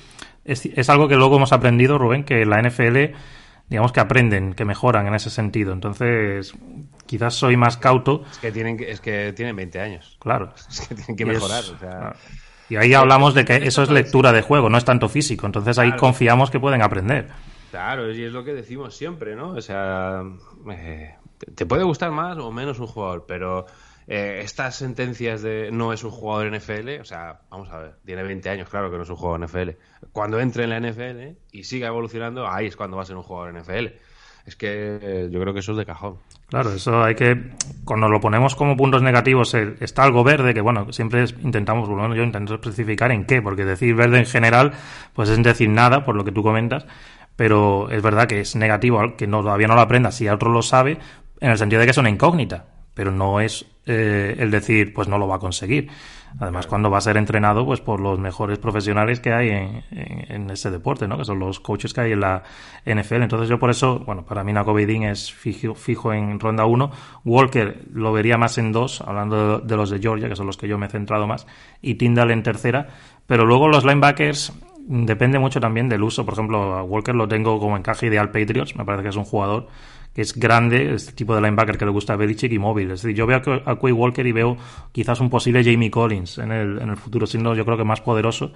[0.45, 3.15] Es, es algo que luego hemos aprendido, Rubén, que la NFL
[3.69, 5.73] digamos que aprenden, que mejoran en ese sentido.
[5.73, 6.53] Entonces,
[7.07, 8.23] quizás soy más cauto.
[8.31, 10.17] Es que tienen, es que tienen 20 años.
[10.19, 10.53] Claro.
[10.69, 11.63] Es que tienen que mejorar.
[12.73, 15.45] Y ahí hablamos de que eso es lectura de juego, no es tanto físico.
[15.45, 17.27] Entonces ahí confiamos que pueden aprender.
[17.69, 19.51] Claro, y es lo que decimos siempre, ¿no?
[19.51, 20.23] O sea,
[20.71, 21.13] eh,
[21.53, 23.67] te puede gustar más o menos un jugador, pero
[24.07, 28.23] eh, estas sentencias de no es un jugador NFL, o sea, vamos a ver, tiene
[28.23, 29.69] 20 años, claro que no es un jugador NFL.
[30.11, 33.23] Cuando entre en la NFL y siga evolucionando, ahí es cuando va a ser un
[33.23, 33.85] jugador NFL.
[34.45, 36.17] Es que eh, yo creo que eso es de cajón.
[36.49, 37.51] Claro, eso hay que.
[37.85, 42.23] Cuando lo ponemos como puntos negativos, está algo verde, que bueno, siempre intentamos, bueno, yo
[42.23, 44.73] intento especificar en qué, porque decir verde en general,
[45.13, 46.85] pues es decir nada, por lo que tú comentas,
[47.35, 50.61] pero es verdad que es negativo que no, todavía no lo aprenda si otro lo
[50.61, 50.99] sabe,
[51.39, 55.07] en el sentido de que es una incógnita pero no es eh, el decir, pues
[55.07, 55.89] no lo va a conseguir.
[56.39, 60.49] Además, cuando va a ser entrenado, pues por los mejores profesionales que hay en, en,
[60.49, 61.17] ese deporte, ¿no?
[61.17, 62.43] Que son los coaches que hay en la
[62.85, 63.21] NFL.
[63.21, 66.91] Entonces, yo por eso, bueno, para mí Naco es fijo, fijo en ronda 1.
[67.25, 70.67] Walker lo vería más en dos, hablando de, los de Georgia, que son los que
[70.67, 71.45] yo me he centrado más,
[71.81, 72.87] y Tyndall en tercera.
[73.27, 74.53] Pero luego los linebackers,
[74.87, 76.25] depende mucho también del uso.
[76.25, 78.75] Por ejemplo, a Walker lo tengo como encaje ideal Patriots.
[78.75, 79.67] Me parece que es un jugador
[80.13, 82.91] que es grande, este tipo de linebacker que le gusta a Belichick y móvil.
[82.91, 84.57] Es decir, yo veo a Quay Walker y veo
[84.91, 88.01] quizás un posible Jamie Collins en el, en el futuro, siendo yo creo que más
[88.01, 88.53] poderoso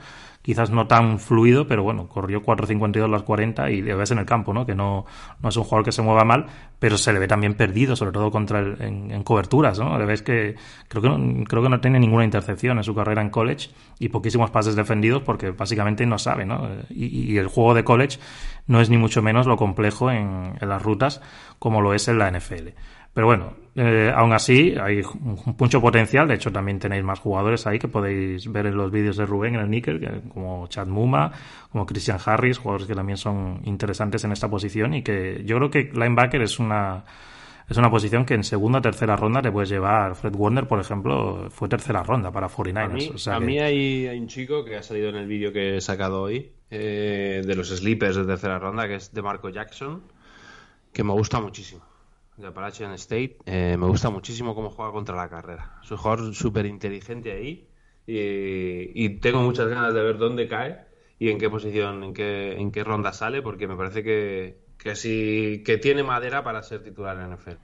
[0.47, 4.25] quizás no tan fluido, pero bueno, corrió 4.52 las 40 y le ves en el
[4.25, 4.65] campo, ¿no?
[4.65, 5.05] Que no,
[5.41, 6.45] no es un jugador que se mueva mal,
[6.79, 9.99] pero se le ve también perdido, sobre todo contra el, en, coberturas, ¿no?
[9.99, 10.55] Le ves que
[10.87, 14.07] creo que no, creo que no tiene ninguna intercepción en su carrera en college y
[14.07, 16.65] poquísimos pases defendidos porque básicamente no sabe, ¿no?
[16.91, 18.17] Y, y el juego de college
[18.67, 21.21] no es ni mucho menos lo complejo en, en las rutas
[21.59, 22.69] como lo es en la NFL.
[23.13, 26.27] Pero bueno, eh, aún así hay un mucho potencial.
[26.27, 29.53] De hecho, también tenéis más jugadores ahí que podéis ver en los vídeos de Rubén
[29.53, 31.31] en el Nickel, como Chad Muma,
[31.71, 35.69] como Christian Harris, jugadores que también son interesantes en esta posición y que yo creo
[35.69, 37.03] que linebacker es una
[37.69, 40.15] es una posición que en segunda o tercera ronda te puedes llevar.
[40.15, 43.31] Fred Warner, por ejemplo, fue tercera ronda para 49ers.
[43.31, 46.51] A mí, hay, un chico que ha salido en el vídeo que he sacado hoy
[46.71, 50.01] eh, de los sleepers de tercera ronda, que es de Marco Jackson,
[50.91, 51.86] que me gusta muchísimo
[52.37, 53.37] de Appalachian State.
[53.45, 55.79] Eh, me gusta muchísimo cómo juega contra la carrera.
[55.83, 57.67] Es un jugador súper inteligente ahí
[58.05, 60.77] y, tengo muchas ganas de ver dónde cae
[61.19, 64.95] y en qué posición, en qué, en qué ronda sale, porque me parece que, que,
[64.95, 67.57] sí, que tiene madera para ser titular en NFL.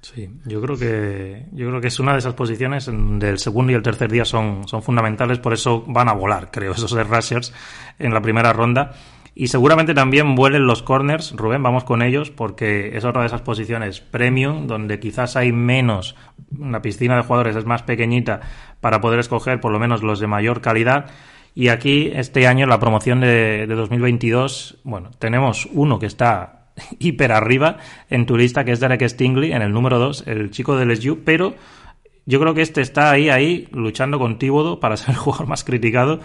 [0.00, 3.76] Sí, yo creo que yo creo que es una de esas posiciones del segundo y
[3.76, 7.52] el tercer día son, son fundamentales, por eso van a volar, creo, esos rushers
[7.98, 8.92] en la primera ronda.
[9.34, 13.40] Y seguramente también vuelen los corners, Rubén, vamos con ellos, porque es otra de esas
[13.40, 16.16] posiciones premium, donde quizás hay menos,
[16.58, 18.40] la piscina de jugadores es más pequeñita
[18.80, 21.06] para poder escoger por lo menos los de mayor calidad.
[21.54, 26.66] Y aquí, este año, la promoción de, de 2022, bueno, tenemos uno que está
[26.98, 27.78] hiper arriba
[28.10, 31.20] en tu lista, que es Derek Stingley, en el número 2, el chico del SU,
[31.24, 31.54] pero
[32.26, 35.64] yo creo que este está ahí, ahí, luchando con Tíbodo para ser el jugador más
[35.64, 36.20] criticado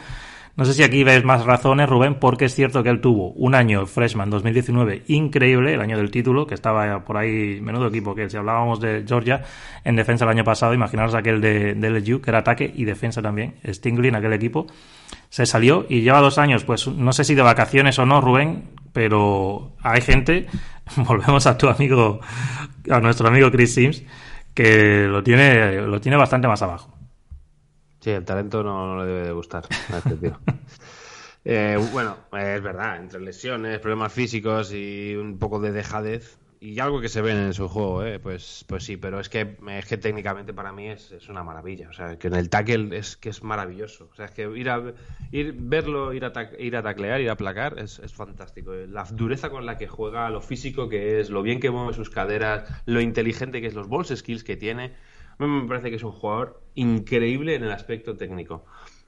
[0.58, 3.54] no sé si aquí ves más razones, Rubén, porque es cierto que él tuvo un
[3.54, 8.28] año freshman 2019 increíble, el año del título, que estaba por ahí, menudo equipo, que
[8.28, 9.44] si hablábamos de Georgia
[9.84, 13.22] en defensa el año pasado, imaginaros aquel de, de LSU, que era ataque y defensa
[13.22, 14.66] también, Stingley en aquel equipo,
[15.30, 18.64] se salió y lleva dos años, pues no sé si de vacaciones o no, Rubén,
[18.94, 20.48] pero hay gente,
[20.96, 22.20] volvemos a tu amigo,
[22.90, 24.04] a nuestro amigo Chris Sims,
[24.56, 26.97] que lo tiene, lo tiene bastante más abajo.
[28.08, 30.40] Sí, el talento no, le debe de gustar a este tío.
[31.50, 37.00] Eh, bueno, es verdad, entre lesiones, problemas físicos y un poco de dejadez y algo
[37.00, 38.20] que se ve en su juego, ¿eh?
[38.20, 41.88] pues, pues sí, pero es que, es que técnicamente para mí es, una maravilla.
[41.90, 44.10] O sea, que en el tackle es que es maravilloso.
[44.12, 44.94] O sea, es que ir a
[45.32, 48.74] ir, verlo, ir a, ir a taclear, ir a placar, es, es fantástico.
[48.74, 52.10] La dureza con la que juega, lo físico que es, lo bien que mueve sus
[52.10, 54.96] caderas, lo inteligente que es, los balls skills que tiene
[55.40, 58.66] me parece que es un jugador increíble en el aspecto técnico.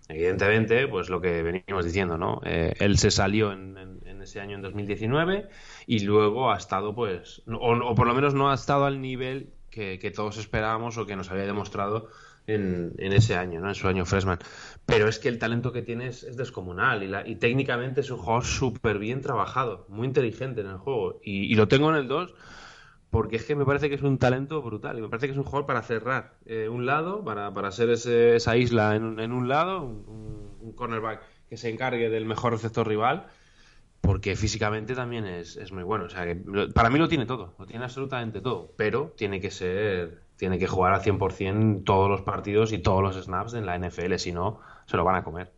[0.10, 2.42] Evidentemente, pues lo que venimos diciendo, ¿no?
[2.44, 3.78] Eh, él se salió en,
[4.22, 5.48] ese año, en 2019,
[5.86, 10.12] y luego ha estado, pues, o, por lo menos no ha estado al nivel que,
[10.14, 12.10] todos esperábamos o que nos había demostrado
[12.48, 13.70] en, ese año, ¿no?
[13.70, 14.40] En su año freshman.
[14.88, 18.46] Pero es que el talento que tiene es, descomunal y, y, técnicamente es un jugador
[18.46, 21.22] súper bien trabajado, muy inteligente en el juego.
[21.24, 22.34] Y, y lo tengo en el 2
[23.10, 25.38] porque es que me parece que es un talento brutal y me parece que es
[25.38, 29.48] un jugador para cerrar eh, un lado, para, para ser esa isla en, en, un
[29.48, 33.26] lado, un, cornerback que se encargue del mejor receptor rival,
[34.02, 36.06] porque físicamente también es, es, muy bueno.
[36.06, 36.36] O sea, que
[36.74, 40.68] para mí lo tiene todo, lo tiene absolutamente todo, pero tiene que ser, tiene que
[40.68, 44.60] jugar al 100% todos los partidos y todos los snaps en la NFL, si no,
[44.86, 45.52] se lo van a comer.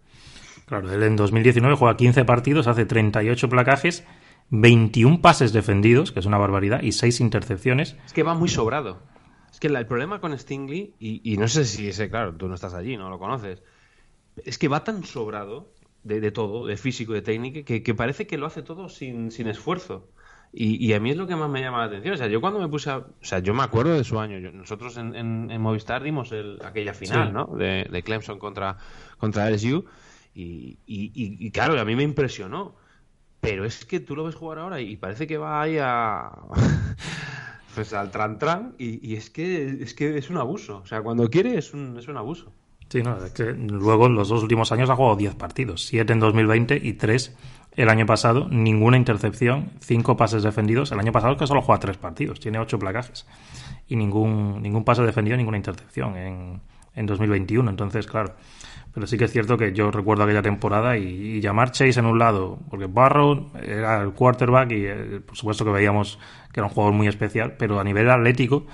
[0.65, 4.05] Claro, él en 2019 juega 15 partidos, hace 38 placajes
[4.51, 7.95] 21 pases defendidos, que es una barbaridad, y 6 intercepciones.
[8.05, 9.01] Es que va muy sobrado.
[9.51, 12.73] Es que el problema con Stingley, y, no sé si ese, claro, tú no estás
[12.73, 13.63] allí, no lo conoces,
[14.45, 15.71] es que va tan sobrado
[16.03, 20.09] de, todo, de físico, de técnica, que, parece que lo hace todo sin, sin esfuerzo.
[20.53, 22.13] Y, a mí es lo que más me llama la atención.
[22.13, 22.97] O sea, yo cuando me puse a...
[22.97, 24.51] O sea, yo me acuerdo de su año.
[24.51, 27.45] nosotros en, Movistar dimos el, aquella final, ¿no?
[27.45, 28.77] De, de, Clemson contra,
[29.17, 29.85] contra LSU.
[30.35, 32.75] Y, y, claro, a mí me impresionó.
[33.41, 36.31] Pero es que tú lo ves jugar ahora y parece que va ahí a...
[37.75, 40.81] pues al tran tran y, es que es que es un abuso.
[40.83, 42.53] O sea, cuando quiere es un, es un abuso.
[42.89, 46.11] Sí, no, es que luego en los dos últimos años ha jugado 10 partidos, 7
[46.11, 47.35] en 2020 y 3
[47.77, 50.91] el año pasado, ninguna intercepción, 5 pases defendidos.
[50.91, 53.25] El año pasado es que solo juega 3 partidos, tiene 8 placajes
[53.87, 56.61] y ningún, ningún pase defendido, ninguna intercepción en,
[56.95, 57.69] en 2021.
[57.69, 58.35] Entonces, claro,
[58.93, 62.19] pero sí que es cierto que yo recuerdo aquella temporada y, llamar Chase en un
[62.19, 66.19] lado, porque Barrow era el quarterback y eh, por supuesto que veíamos
[66.51, 68.65] que era un jugador muy especial, pero a nivel atlético,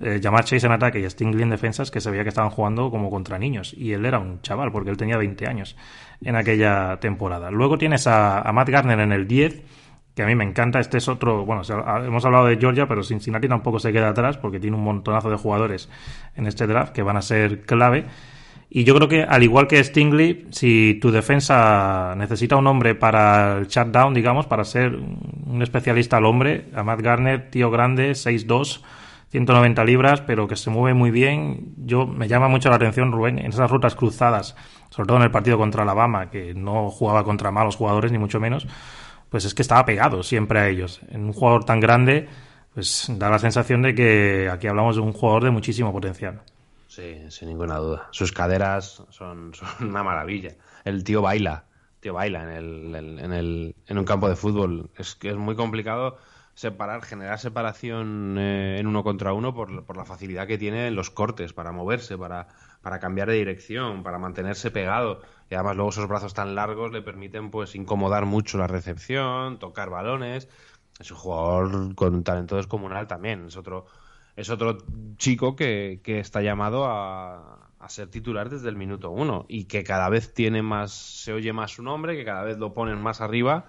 [0.00, 2.90] eh, llamar Chase en ataque y Stingley en defensas que se veía que estaban jugando
[2.90, 5.76] como contra niños y él era un chaval porque él tenía 20 años
[6.22, 7.50] en aquella temporada.
[7.50, 9.62] Luego tienes a, Matt Garner en el 10
[10.16, 10.80] que a mí me encanta.
[10.80, 11.60] Este es otro, bueno,
[12.04, 15.36] hemos hablado de Georgia, pero Cincinnati tampoco se queda atrás porque tiene un montonazo de
[15.36, 15.90] jugadores
[16.34, 18.06] en este draft que van a ser clave.
[18.70, 23.58] Y yo creo que, al igual que Stingley, si tu defensa necesita un hombre para
[23.58, 28.80] el shutdown, digamos, para ser un especialista al hombre, a Matt Garner, tío grande, 6'2,
[29.28, 31.74] 190 libras, pero que se mueve muy bien.
[31.76, 34.56] Yo me llama mucho la atención, Rubén, en esas rutas cruzadas,
[34.88, 38.40] sobre todo en el partido contra Alabama, que no jugaba contra malos jugadores, ni mucho
[38.40, 38.66] menos,
[39.30, 41.00] pues es que estaba pegado siempre a ellos.
[41.08, 42.28] En un jugador tan grande,
[42.74, 46.42] pues da la sensación de que aquí hablamos de un jugador de muchísimo potencial.
[46.88, 48.08] Sí, sin ninguna duda.
[48.10, 50.52] Sus caderas son, una maravilla.
[50.84, 51.64] El tío baila,
[52.00, 54.90] tío baila en, el, en, el, en un campo de fútbol.
[54.96, 56.18] Es que es muy complicado
[56.54, 60.94] separar, generar separación eh, en uno contra uno por, por, la facilidad que tiene en
[60.94, 62.48] los cortes para moverse, para,
[62.80, 65.20] para cambiar de dirección, para mantenerse pegado.
[65.50, 69.90] Y además luego esos brazos tan largos le permiten pues incomodar mucho la recepción, tocar
[69.90, 70.48] balones.
[70.98, 73.46] Es un jugador con un talento descomunal también.
[73.46, 73.86] Es otro
[74.36, 74.78] es otro
[75.16, 79.82] chico que, que está llamado a, a, ser titular desde el minuto uno y que
[79.82, 83.22] cada vez tiene más, se oye más su nombre, que cada vez lo ponen más
[83.22, 83.64] arriba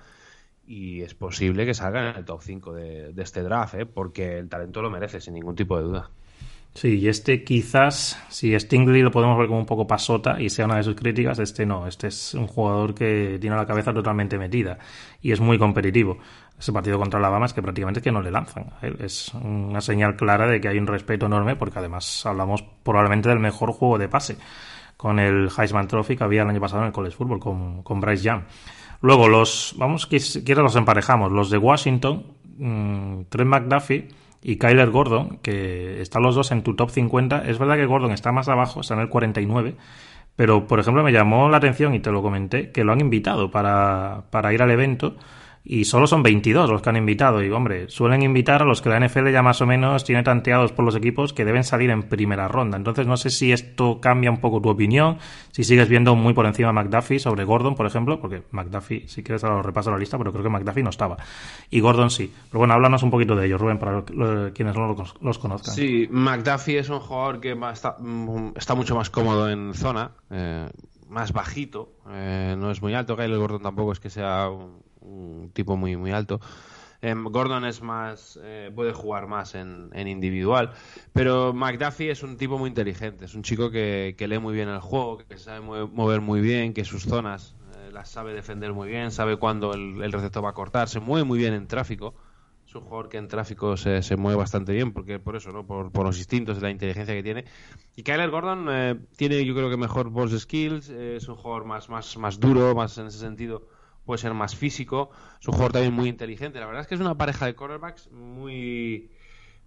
[0.68, 3.86] y es posible que salga en el top 5 de, de este draft, ¿eh?
[3.86, 6.12] porque el talento lo merece, sin ningún tipo de duda.
[6.78, 10.66] Sí, y este quizás, si Stingley lo podemos ver como un poco pasota y sea
[10.66, 14.38] una de sus críticas, este no, este es un jugador que tiene la cabeza totalmente
[14.38, 14.78] metida
[15.20, 16.20] y es muy competitivo.
[16.60, 18.74] Ese partido contra Alabama es que prácticamente que no le lanzan.
[19.00, 23.40] Es una señal clara de que hay un respeto enorme porque además hablamos probablemente del
[23.40, 24.38] mejor juego de pase
[24.98, 28.00] con el Heisman Trophy que había el año pasado en el College Football con, con
[28.00, 28.44] Bryce Young.
[29.02, 32.24] Luego los, vamos, quiera los emparejamos, los de Washington,
[32.60, 34.10] mmm, Trent McDuffie
[34.48, 37.50] y Kyler Gordon, que están los dos en tu top 50.
[37.50, 39.76] Es verdad que Gordon está más abajo, está en el 49.
[40.38, 43.52] Pero, por ejemplo, me llamó la atención y te lo comenté, que lo han invitado
[43.52, 45.18] para, para ir al evento
[45.70, 47.44] y solo son 22 los que han invitado.
[47.44, 50.72] Y hombre, suelen invitar a los que la NFL ya más o menos tiene tanteados
[50.72, 52.78] por los equipos que deben salir en primera ronda.
[52.78, 55.18] Entonces no sé si esto cambia un poco tu opinión,
[55.52, 59.24] si sigues viendo muy por encima a McDuffie sobre Gordon, por ejemplo, porque McDuffie, si
[59.24, 61.18] quieres ahora lo repaso la lista, pero creo que McDuffie no estaba.
[61.70, 62.32] Y Gordon sí.
[62.50, 64.06] Pero bueno, háblanos un poquito de ellos, Rubén, para
[64.54, 65.76] quienes no los, conozcan.
[65.76, 70.12] Sí, McDuffie es un jugador que está, mm, está mucho más cómodo en zona.
[70.30, 70.70] Eh,
[71.10, 73.18] más bajito, eh, no es muy alto.
[73.18, 76.40] Kyle Gordon tampoco es que sea un, un tipo muy, muy alto.
[77.02, 80.72] Em, Gordon es más, eh, puede jugar más en, individual,
[81.14, 84.80] pero McDuffie es un tipo muy inteligente, es un chico que, lee muy bien el
[84.80, 89.12] juego, que sabe mover muy bien, que sus zonas eh, las sabe defender muy bien,
[89.12, 92.16] sabe cuándo el, receptor va a cortar, se mueve muy bien en tráfico.
[92.66, 95.66] Es un jugador que en tráfico se, se mueve bastante bien, porque por eso, ¿no?
[95.66, 97.46] Por, los instintos y la inteligencia que tiene.
[97.96, 101.88] Y Kyler Gordon eh, tiene, yo creo que mejor balls skills, es un jugador más,
[101.88, 103.70] más, más duro, más en ese sentido
[104.08, 106.60] puede ser más físico, es un jugador también muy inteligente.
[106.60, 109.12] La verdad es que es una pareja de quarterbacks muy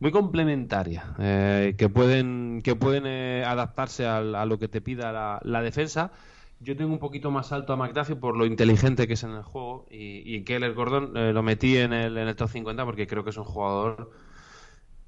[0.00, 5.62] muy complementaria, eh, que pueden que pueden eh, adaptarse a, lo que te pida la,
[5.62, 6.10] defensa.
[6.58, 9.42] Yo tengo un poquito más alto a McDuffie por lo inteligente que es en el
[9.42, 13.06] juego y, y Keller Gordon eh, lo metí en el, en el top 50 porque
[13.06, 14.10] creo que es un jugador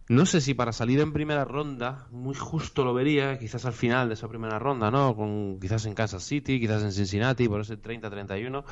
[0.08, 4.08] no sé si para salir en primera ronda, muy justo lo vería, quizás al final
[4.08, 5.14] de esa primera ronda, ¿no?
[5.14, 8.64] Con, quizás en Kansas City, quizás en Cincinnati, por ese 30-31.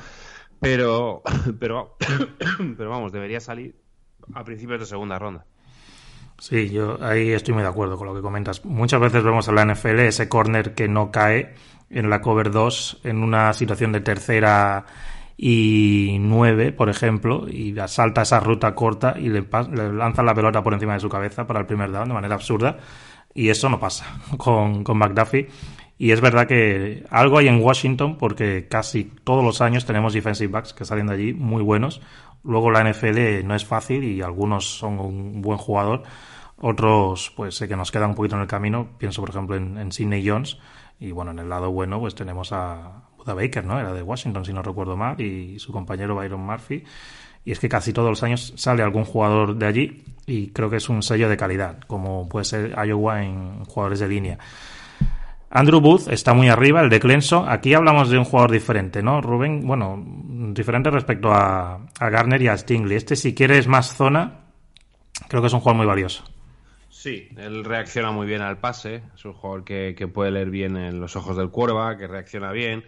[0.61, 1.23] Pero,
[1.59, 1.97] pero,
[2.77, 3.75] pero vamos, debería salir
[4.33, 5.45] a principios de segunda ronda.
[6.39, 8.63] Sí, yo ahí estoy muy de acuerdo con lo que comentas.
[8.63, 11.53] Muchas veces vemos en la NFL ese corner que no cae
[11.89, 14.85] en la cover 2 en una situación de tercera
[15.37, 19.41] y nueve, por ejemplo, y salta esa ruta corta y le,
[19.71, 22.35] le lanza la pelota por encima de su cabeza para el primer down de manera
[22.35, 22.77] absurda.
[23.33, 25.47] Y eso no pasa con, con McDuffie
[26.01, 30.51] Y es verdad que algo hay en Washington porque casi todos los años tenemos defensive
[30.51, 32.01] backs que salen de allí muy buenos.
[32.43, 36.01] Luego la NFL no es fácil y algunos son un buen jugador.
[36.57, 38.87] Otros, pues sé que nos quedan un poquito en el camino.
[38.97, 40.57] Pienso, por ejemplo, en, Sidney Jones.
[40.99, 43.79] Y bueno, en el lado bueno, pues tenemos a Buda Baker, ¿no?
[43.79, 46.83] Era de Washington, si no recuerdo mal, y su compañero Byron Murphy.
[47.45, 50.77] Y es que casi todos los años sale algún jugador de allí y creo que
[50.77, 54.39] es un sello de calidad, como puede ser Iowa en jugadores de línea.
[55.53, 57.49] Andrew Booth está muy arriba, el de Clemson.
[57.49, 59.67] Aquí hablamos de un jugador diferente, ¿no, Rubén?
[59.67, 60.01] Bueno,
[60.53, 62.95] diferente respecto a, Garner y a Stingley.
[62.95, 64.45] Este, si quieres más zona,
[65.27, 66.23] creo que es un jugador muy valioso.
[66.89, 69.03] Sí, él reacciona muy bien al pase.
[69.13, 72.85] Es un jugador que, puede leer bien en los ojos del cuerva, que reacciona bien,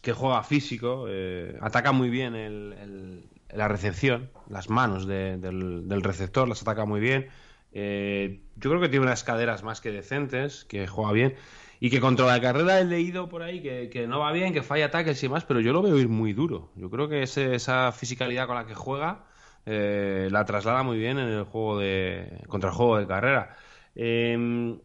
[0.00, 6.02] que juega físico, eh, ataca muy bien el, la recepción, las manos de, del, del,
[6.02, 7.28] receptor las ataca muy bien.
[7.72, 11.34] Eh, yo creo que tiene unas caderas más que decentes, que juega bien.
[11.82, 14.86] Y que contra la carrera he leído por ahí que, no va bien, que falla
[14.86, 16.70] ataques y demás, pero yo lo veo ir muy duro.
[16.76, 19.24] Yo creo que ese, esa fisicalidad con la que juega
[19.64, 22.44] eh, la traslada muy bien en el juego de.
[22.48, 23.56] contra el juego de carrera.
[23.96, 24.78] Eh,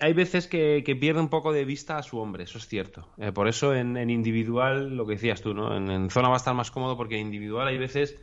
[0.00, 3.08] hay veces que, que, pierde un poco de vista a su hombre, eso es cierto.
[3.18, 5.76] Eh, por eso en, individual, lo que decías tú, ¿no?
[5.76, 8.16] En, zona va a estar más cómodo porque en individual hay veces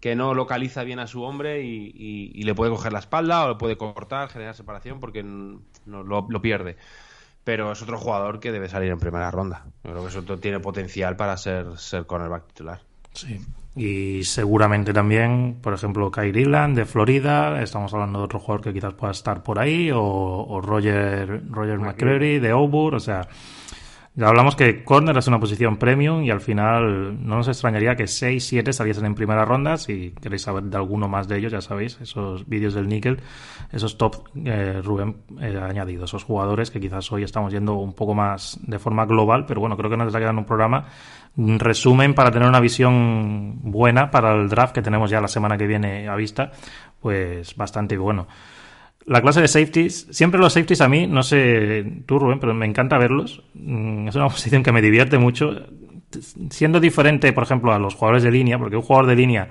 [0.00, 3.44] que no localiza bien a su hombre y, y, y le puede coger la espalda
[3.44, 6.76] o le puede cortar, generar separación porque no, lo pierde
[7.48, 9.64] pero es otro jugador que debe salir en primera ronda.
[9.82, 12.82] Yo creo que eso tiene potencial para ser, ser cornerback titular.
[13.14, 13.40] Sí.
[13.74, 18.74] Y seguramente también, por ejemplo, Kyrie Irland de Florida, estamos hablando de otro jugador que
[18.74, 23.26] quizás pueda estar por ahí, o, o Roger, Roger McCreary de Auburn, o sea,
[24.18, 28.08] ya hablamos que corner es una posición premium y al final no nos extrañaría que
[28.08, 29.76] 6, 7 saliesen en primera ronda.
[29.76, 33.20] Si queréis saber de alguno más de ellos, ya sabéis, esos vídeos del níquel,
[33.70, 38.12] esos top eh, Rubén eh, añadido, esos jugadores que quizás hoy estamos yendo un poco
[38.12, 40.86] más de forma global, pero bueno, creo que nos está quedando un programa
[41.36, 45.68] resumen para tener una visión buena para el draft que tenemos ya la semana que
[45.68, 46.50] viene a vista,
[47.00, 48.26] pues bastante bueno
[49.08, 52.66] la clase de safeties, siempre los safeties a mí, no sé tú Rubén, pero me
[52.66, 53.42] encanta verlos.
[53.54, 55.50] Mm, es una posición que me divierte mucho.
[56.50, 59.50] Siendo diferente, por ejemplo, a los jugadores de línea, porque un jugador de línea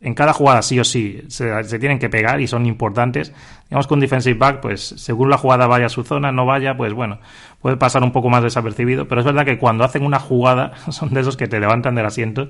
[0.00, 3.34] en cada jugada sí o sí se, tienen que pegar y son importantes.
[3.68, 6.76] Digamos que un defensive back, pues según la jugada vaya a su zona, no vaya,
[6.76, 7.18] pues bueno,
[7.60, 11.12] puede pasar un poco más desapercibido, pero es verdad que cuando hacen una jugada son
[11.12, 12.48] de esos que te levantan del asiento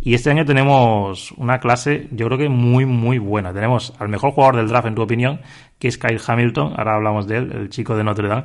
[0.00, 3.52] y este año tenemos una clase yo creo que muy muy buena.
[3.52, 5.40] Tenemos al mejor jugador del draft en tu opinión,
[5.78, 8.44] que es Kyle Hamilton, ahora hablamos de él, el chico de Notre Dame,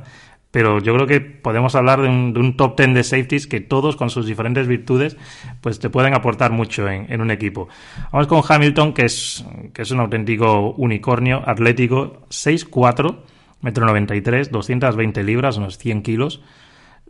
[0.54, 3.60] pero yo creo que podemos hablar de un, de un, top 10 de safeties que
[3.60, 5.16] todos con sus diferentes virtudes
[5.60, 7.68] pues te pueden aportar mucho en, en, un equipo.
[8.12, 13.16] Vamos con Hamilton que es, que es un auténtico unicornio atlético, 6'4",
[13.62, 16.40] metro 93, 220 libras, unos 100 kilos.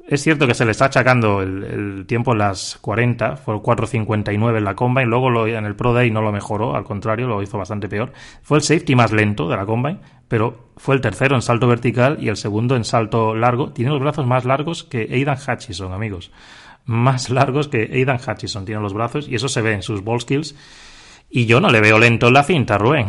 [0.06, 4.58] Es cierto que se le está achacando el, el tiempo en las 40, fue 4.59
[4.58, 7.42] en la Combine, luego lo, en el Pro Day no lo mejoró, al contrario, lo
[7.42, 8.12] hizo bastante peor.
[8.42, 12.18] Fue el safety más lento de la Combine, pero fue el tercero en salto vertical
[12.20, 13.72] y el segundo en salto largo.
[13.72, 16.30] Tiene los brazos más largos que Aidan Hutchison, amigos.
[16.84, 20.20] Más largos que Aidan Hutchison tiene los brazos y eso se ve en sus ball
[20.20, 20.54] skills.
[21.30, 23.08] Y yo no le veo lento en la cinta, Rubén.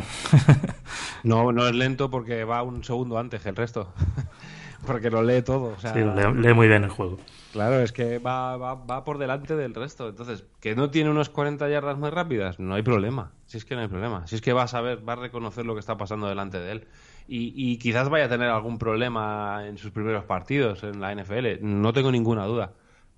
[1.23, 3.93] no, no es lento porque va un segundo antes que el resto.
[4.85, 5.73] porque lo lee todo.
[5.75, 7.17] O sea, sí, lee, lee, muy bien el juego.
[7.51, 10.09] Claro, es que va, va, va, por delante del resto.
[10.09, 12.59] Entonces, ¿que no tiene unos 40 yardas muy rápidas?
[12.59, 13.31] No hay problema.
[13.45, 14.27] Si es que no hay problema.
[14.27, 16.71] Si es que va a saber, va a reconocer lo que está pasando delante de
[16.71, 16.87] él.
[17.27, 21.61] Y, y quizás vaya a tener algún problema en sus primeros partidos en la NFL.
[21.61, 22.73] No tengo ninguna duda.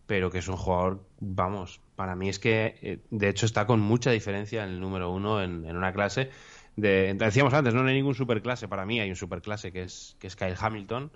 [0.06, 3.82] Pero que es un jugador, vamos, para mí es que, eh, de hecho, está con
[3.82, 6.30] mucha diferencia en el número uno en, en una clase.
[6.78, 8.68] De, decíamos antes, no hay ningún superclase.
[8.68, 11.12] Para mí hay un superclase que es, que es Kyle Hamilton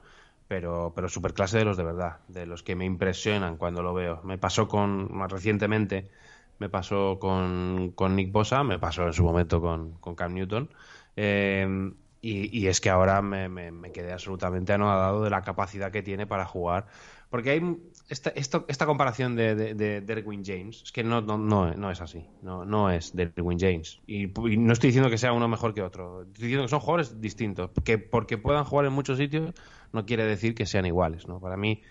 [0.52, 4.20] pero, pero superclase de los de verdad, de los que me impresionan cuando lo veo.
[4.26, 6.12] Me pasó con, más recientemente,
[6.60, 10.70] me pasó con, con Nick Bosa, me pasó en su momento con, con Cam Newton.
[11.16, 15.90] Eh, y, y, es que ahora me, me, me, quedé absolutamente anodado de la capacidad
[15.90, 16.88] que tiene para jugar.
[17.30, 17.78] Porque hay
[18.10, 21.90] esta, esto, esta comparación de, de, de Derwin James, es que no, no, no, no
[21.90, 22.26] es así.
[22.42, 24.02] No, no es Derwin James.
[24.06, 26.24] Y, y, no estoy diciendo que sea uno mejor que otro.
[26.24, 27.72] Estoy diciendo que son jugadores distintos.
[27.86, 29.54] Que porque puedan jugar en muchos sitios
[29.94, 31.28] no quiere decir que sean iguales.
[31.28, 31.40] ¿no?
[31.40, 31.82] Para mí,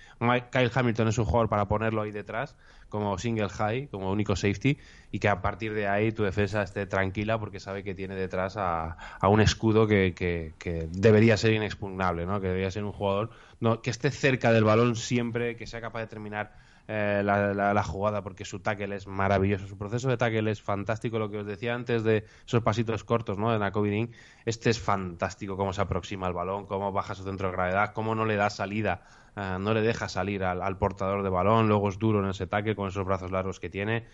[0.51, 2.57] Kyle Hamilton es un jugador para ponerlo ahí detrás,
[2.88, 4.78] como single high, como único safety,
[5.12, 8.57] y que a partir de ahí tu defensa esté tranquila porque sabe que tiene detrás
[8.57, 12.40] a, un escudo que, que, que, debería ser inexpugnable, ¿no?
[12.40, 13.30] que debería ser un jugador
[13.61, 16.53] no, que esté cerca del balón siempre, que sea capaz de terminar
[16.89, 21.31] eh, la, jugada porque su tackle es maravilloso, su proceso de tackle es fantástico, lo
[21.31, 23.53] que os decía antes de esos pasitos cortos ¿no?
[23.53, 24.12] de Nakovidin,
[24.45, 28.14] este es fantástico cómo se aproxima al balón, cómo baja su centro de gravedad, cómo
[28.14, 29.03] no le da salida
[29.37, 32.74] eh, no le deja salir al, portador de balón, luego es duro en ese ataque
[32.74, 34.05] con esos brazos largos que tiene.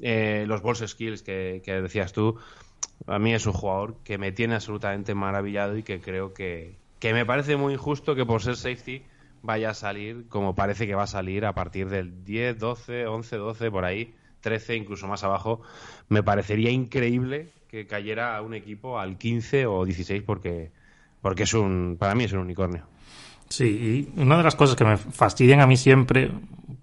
[0.00, 2.38] Eh, los balls skills que, decías tú,
[3.06, 7.14] a mí es un jugador que me tiene absolutamente maravillado y que creo que, que
[7.14, 9.02] me parece muy injusto que por ser safety
[9.46, 13.36] vaya a salir como parece que va a salir a partir del 10, 12, 11,
[13.36, 15.62] 12, por ahí, 13, incluso más abajo.
[16.08, 20.70] Me parecería increíble que cayera a un equipo al 15 o 16 porque,
[21.22, 22.84] porque es un, para mí es un unicornio.
[23.48, 26.30] Sí, y una de las cosas que me fastidian a mí siempre,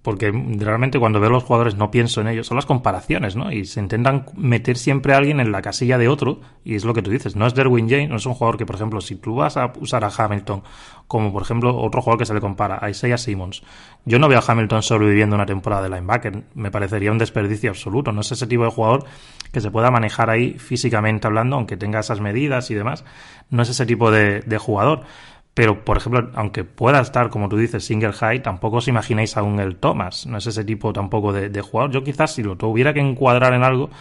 [0.04, 3.52] porque realmente cuando veo a los jugadores no pienso en ellos, son las comparaciones, ¿no?
[3.54, 6.94] Y se intentan meter siempre a alguien en la casilla de otro, y es lo
[6.94, 9.16] que tú dices, no es Derwin James, no es un jugador que, por ejemplo, si
[9.16, 10.62] tú vas a usar a Hamilton,
[11.08, 13.64] como por ejemplo otro jugador que se le compara, a Isaiah Simmons,
[14.04, 18.12] yo no veo a Hamilton sobreviviendo una temporada de linebacker, me parecería un desperdicio absoluto,
[18.12, 19.06] no es ese tipo de jugador
[19.54, 23.06] que se pueda manejar ahí físicamente hablando, aunque tenga esas medidas y demás,
[23.50, 25.06] no es ese tipo de, de jugador.
[25.54, 29.60] Pero, por ejemplo, aunque pueda estar, como tú dices, single high, tampoco os imagináis aún
[29.60, 30.26] el Thomas.
[30.26, 31.92] No es ese tipo tampoco de, jugador.
[31.92, 33.92] Yo quizás si lo tuviera que encuadrar en algo,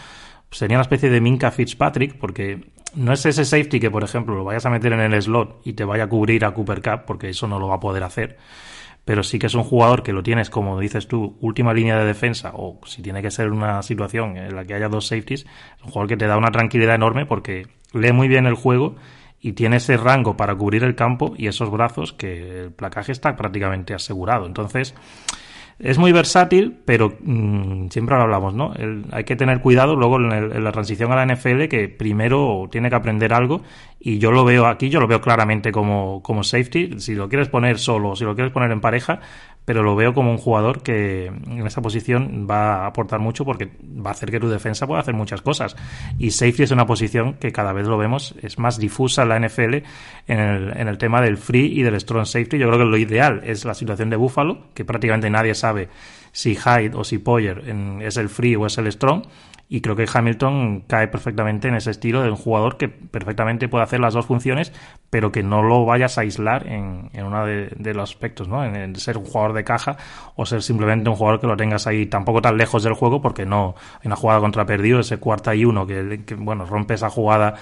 [0.50, 4.44] sería una especie de Minka Fitzpatrick, porque no es ese safety que, por ejemplo, lo
[4.44, 7.28] vayas a meter en el slot y te vaya a cubrir a Cooper Cup, porque
[7.28, 8.38] eso no lo va a poder hacer.
[9.05, 12.07] Pero sí que es un jugador que lo tienes, como dices tú, última línea de
[12.07, 15.84] defensa, o si tiene que ser una situación en la que haya dos safeties, es
[15.84, 18.94] un jugador que te da una tranquilidad enorme porque lee muy bien el juego
[19.43, 23.36] y tiene ese rango para cubrir el campo y esos brazos que el placaje está
[23.36, 24.47] prácticamente asegurado.
[24.47, 24.95] Entonces,
[25.80, 28.72] es muy versátil, pero mm, siempre lo hablamos, ¿no?
[29.11, 32.95] hay que tener cuidado luego en, la transición a la NFL que primero tiene que
[32.95, 33.62] aprender algo
[33.99, 37.01] y yo lo veo aquí, yo lo veo claramente como, como safety.
[37.01, 39.20] Si lo quieres poner solo, si lo quieres poner en pareja,
[39.64, 43.70] pero lo veo como un jugador que en esa posición va a aportar mucho porque
[43.84, 45.76] va a hacer que tu defensa pueda hacer muchas cosas.
[46.18, 49.38] Y safety es una posición que cada vez lo vemos, es más difusa en la
[49.38, 49.74] NFL
[50.26, 52.58] en el, en el tema del free y del strong safety.
[52.58, 55.88] Yo creo que lo ideal es la situación de Buffalo, que prácticamente nadie sabe
[56.32, 57.62] si Hyde o si Poyer
[58.00, 59.24] es el free o es el strong
[59.72, 63.84] y creo que Hamilton cae perfectamente en ese estilo de un jugador que perfectamente puede
[63.84, 64.70] hacer las dos funciones,
[65.08, 68.62] pero que no lo vayas a aislar en, en uno de, los aspectos, ¿no?
[68.66, 69.96] En, ser un jugador de caja
[70.36, 73.46] o ser simplemente un jugador que lo tengas ahí tampoco tan lejos del juego, porque
[73.46, 77.08] no hay una jugada contra perdido, ese cuarta y uno que, que bueno, rompe esa
[77.08, 77.54] jugada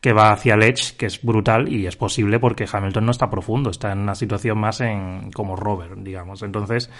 [0.00, 3.30] que va hacia el edge, que es brutal y es posible porque Hamilton no está
[3.30, 6.42] profundo, está en una situación más en como Robert, digamos.
[6.42, 6.90] Entonces,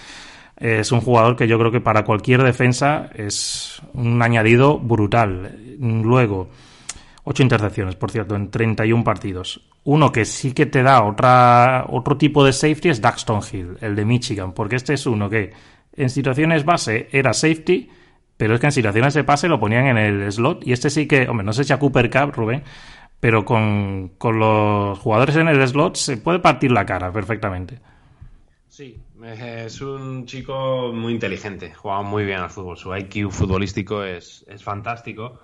[0.57, 5.59] es un jugador que yo creo que para cualquier defensa es un añadido brutal.
[5.79, 6.51] Luego,
[7.25, 9.61] ocho intercepciones, por cierto, en 31 partidos.
[9.85, 13.97] Uno que sí que te da otra, otro tipo de safety es Daxton Hill, el
[13.97, 15.53] de Michigan, porque este es uno que
[15.97, 17.91] en situaciones base era safety,
[18.37, 21.07] pero es que en situaciones de pase lo ponían en el slot y este sí
[21.07, 22.63] que, hombre, no sé si a Cooper Cup, Rubén,
[23.21, 27.79] pero con, con los jugadores en el slot se puede partir la cara perfectamente.
[28.73, 34.47] Sí, es un chico muy inteligente, juega muy bien al fútbol, su IQ futbolístico es,
[34.63, 35.39] fantástico.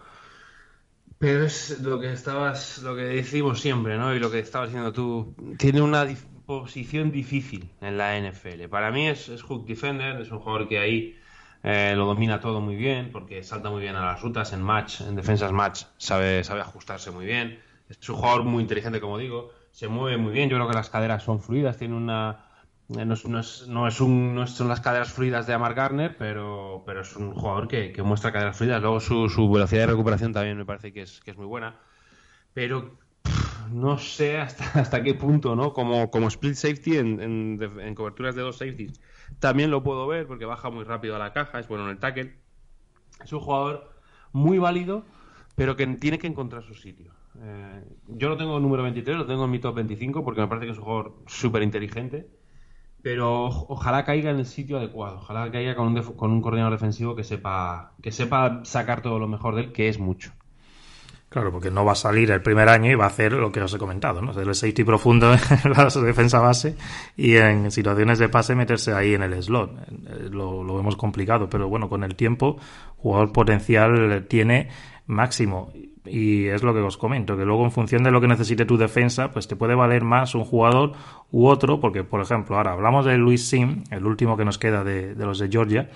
[1.18, 4.14] Pero es lo que estabas, lo que decimos siempre, ¿no?
[4.14, 6.06] Y lo que estabas diciendo tú, tiene una
[6.46, 8.66] posición difícil en la NFL.
[8.70, 11.18] Para mí es, hook defender, es un jugador que ahí
[11.64, 15.02] eh, lo domina todo muy bien, porque salta muy bien a las rutas, en match,
[15.02, 17.60] en defensas match, sabe, sabe ajustarse muy bien.
[17.90, 20.88] Es un jugador muy inteligente, como digo, se mueve muy bien, yo creo que las
[20.88, 22.47] caderas son fluidas, tiene una
[22.96, 26.82] eh, no, es, no, es, un, no son las caderas fluidas de Amar Garner, pero,
[26.98, 28.80] es un jugador que, muestra caderas fluidas.
[28.80, 31.76] Luego su, velocidad de recuperación también me parece que es, es muy buena.
[32.54, 32.96] Pero
[33.70, 34.38] no sé
[34.74, 35.74] hasta, qué punto, ¿no?
[35.74, 37.20] Como, como split safety en,
[37.60, 39.00] en, coberturas de dos safeties.
[39.38, 41.98] También lo puedo ver porque baja muy rápido a la caja, es bueno en el
[41.98, 42.38] tackle.
[43.22, 43.92] Es un jugador
[44.32, 45.04] muy válido,
[45.56, 47.12] pero que tiene que encontrar su sitio.
[47.38, 50.66] Eh, yo lo tengo número 23, lo tengo en mi top 25 porque me parece
[50.66, 52.37] que es un jugador súper inteligente
[53.02, 57.14] pero ojalá caiga en el sitio adecuado, ojalá caiga con un, con un coordinador defensivo
[57.14, 60.32] que sepa, que sepa sacar todo lo mejor de él, que es mucho.
[61.28, 63.60] Claro, porque no va a salir el primer año y va a hacer lo que
[63.60, 64.30] os he comentado, ¿no?
[64.30, 65.30] Hacer el safety profundo
[65.64, 66.74] en la defensa base
[67.18, 69.70] y en situaciones de pase meterse ahí en el slot.
[69.78, 72.56] Eh, lo, lo vemos complicado, pero bueno, con el tiempo,
[72.96, 74.68] jugador potencial tiene
[75.06, 75.70] máximo.
[76.10, 78.76] Y es lo que os comento, que luego en función de lo que necesite tu
[78.76, 80.92] defensa, pues te puede valer más un jugador
[81.30, 84.84] u otro, porque por ejemplo, ahora hablamos de Luis Sim, el último que nos queda
[84.84, 85.90] de, los de Georgia.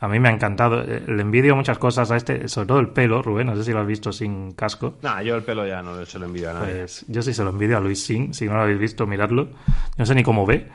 [0.00, 0.82] A mí me ha encantado.
[0.82, 3.48] Eh, le envidio muchas cosas a este, sobre todo el pelo, Rubén.
[3.48, 4.94] No sé si lo has visto sin casco.
[5.02, 6.74] No, yo el pelo ya no se lo envidio a nadie.
[6.74, 8.32] Pues yo sí se lo envidio a Luis Sim.
[8.32, 9.48] Si no lo habéis visto, miradlo.
[9.96, 10.68] No sé ni cómo ve.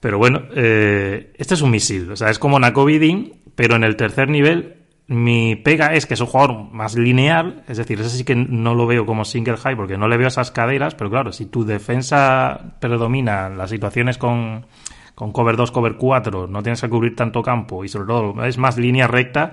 [0.00, 2.10] Pero bueno, eh, este es un misil.
[2.10, 4.75] O sea, es como Nakovidin, pero en el tercer nivel
[5.08, 8.74] mi pega es que es un jugador más lineal, es decir, ese sí que no
[8.74, 11.64] lo veo como single high porque no le veo esas caderas, pero claro, si tu
[11.64, 14.66] defensa predomina las situaciones con,
[15.14, 18.58] con cover 2, cover 4, no tienes que cubrir tanto campo y sobre todo es
[18.58, 19.52] más línea recta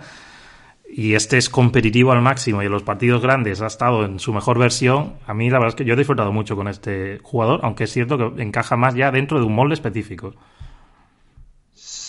[0.89, 4.33] y este es competitivo al máximo y en los partidos grandes ha estado en su
[4.33, 7.59] mejor versión, a mí la verdad es que yo he disfrutado mucho con este jugador,
[7.61, 10.33] aunque es cierto que encaja más ya dentro de un molde específico.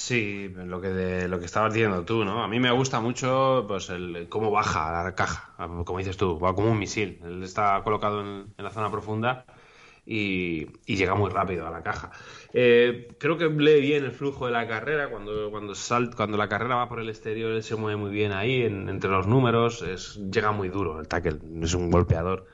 [0.07, 2.44] Sí, lo que de, lo que estabas diciendo tú, ¿no?
[2.44, 5.55] A mí me gusta mucho pues el cómo baja la caja,
[5.86, 7.20] como dices tú, va como un misil.
[7.24, 9.46] Él está colocado en, la zona profunda
[10.05, 12.11] y, llega muy rápido a la caja.
[12.52, 15.09] Eh, creo que lee bien el flujo de la carrera.
[15.09, 15.72] Cuando, cuando,
[16.14, 19.26] cuando la carrera va por el exterior, él se mueve muy bien ahí, entre los
[19.26, 19.80] números.
[19.80, 22.46] Es, llega muy duro el tackle, es un golpeador.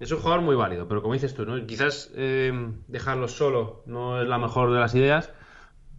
[0.00, 1.66] Es un jugador muy válido, pero como dices tú, ¿no?
[1.66, 2.52] quizás eh,
[2.88, 5.30] dejarlo solo no es la mejor de las ideas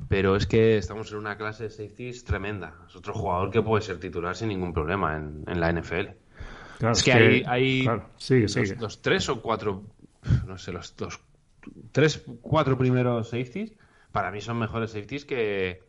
[0.08, 2.76] pero es que estamos en una clase de safeties tremenda.
[2.88, 6.10] Es otro jugador que puede ser titular sin ningún problema en, la NFL.
[6.92, 7.90] es, que, hay, hay
[8.80, 9.84] Los, tres o cuatro,
[10.46, 11.20] no sé, los dos,
[11.92, 13.74] tres, cuatro primeros safeties,
[14.12, 15.84] para mí son mejores safeties que,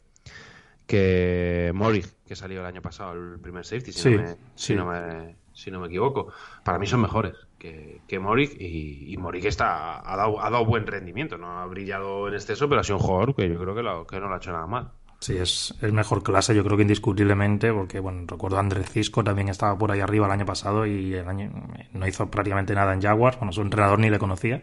[0.86, 4.86] que Morig, que salió el año pasado, el primer safety, si, no, me, si, no,
[4.86, 6.32] me, si no me equivoco.
[6.64, 10.84] Para mí son mejores que, que Morik y, y está, ha, dado, ha dado buen
[10.84, 14.10] rendimiento, no ha brillado en exceso, pero ha sido un jugador que yo creo que,
[14.10, 14.90] que no lo ha hecho nada mal.
[15.20, 19.22] Sí, es, el mejor clase, yo creo que indiscutiblemente, porque bueno, recuerdo a Andrés Cisco
[19.22, 21.52] también estaba por ahí arriba el año pasado y el año
[21.92, 24.62] no hizo prácticamente nada en Jaguars, bueno, su entrenador ni le conocía.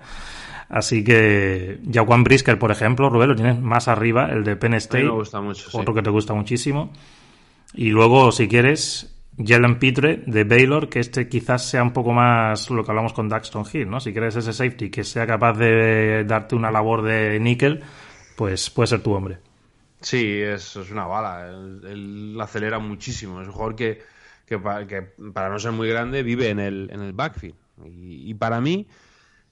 [0.68, 5.06] Así que Jaquan Brisker, por ejemplo, Rubén, lo tienes más arriba, el de Penn State,
[5.06, 6.92] me gusta mucho, otro que te gusta muchísimo.
[7.74, 12.70] Y luego, si quieres, Jalen Pitre de Baylor, que este quizás sea un poco más
[12.70, 14.00] lo que hablamos con Daxton Hill, ¿no?
[14.00, 17.82] Si quieres ese safety que sea capaz de darte una labor de níquel,
[18.36, 19.40] pues puede ser tu hombre.
[20.02, 21.48] Sí, es, es una bala.
[21.48, 23.42] Él, acelera muchísimo.
[23.42, 24.02] Es un jugador que,
[25.34, 27.56] para, no ser muy grande vive en el, en el backfield.
[27.86, 28.88] Y, para mí,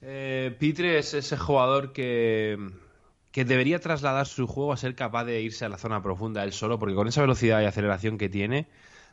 [0.02, 2.58] eh, Pitre es ese jugador que,
[3.30, 6.52] que debería trasladar su juego a ser capaz de irse a la zona profunda él
[6.52, 8.68] solo, porque con esa velocidad y aceleración que tiene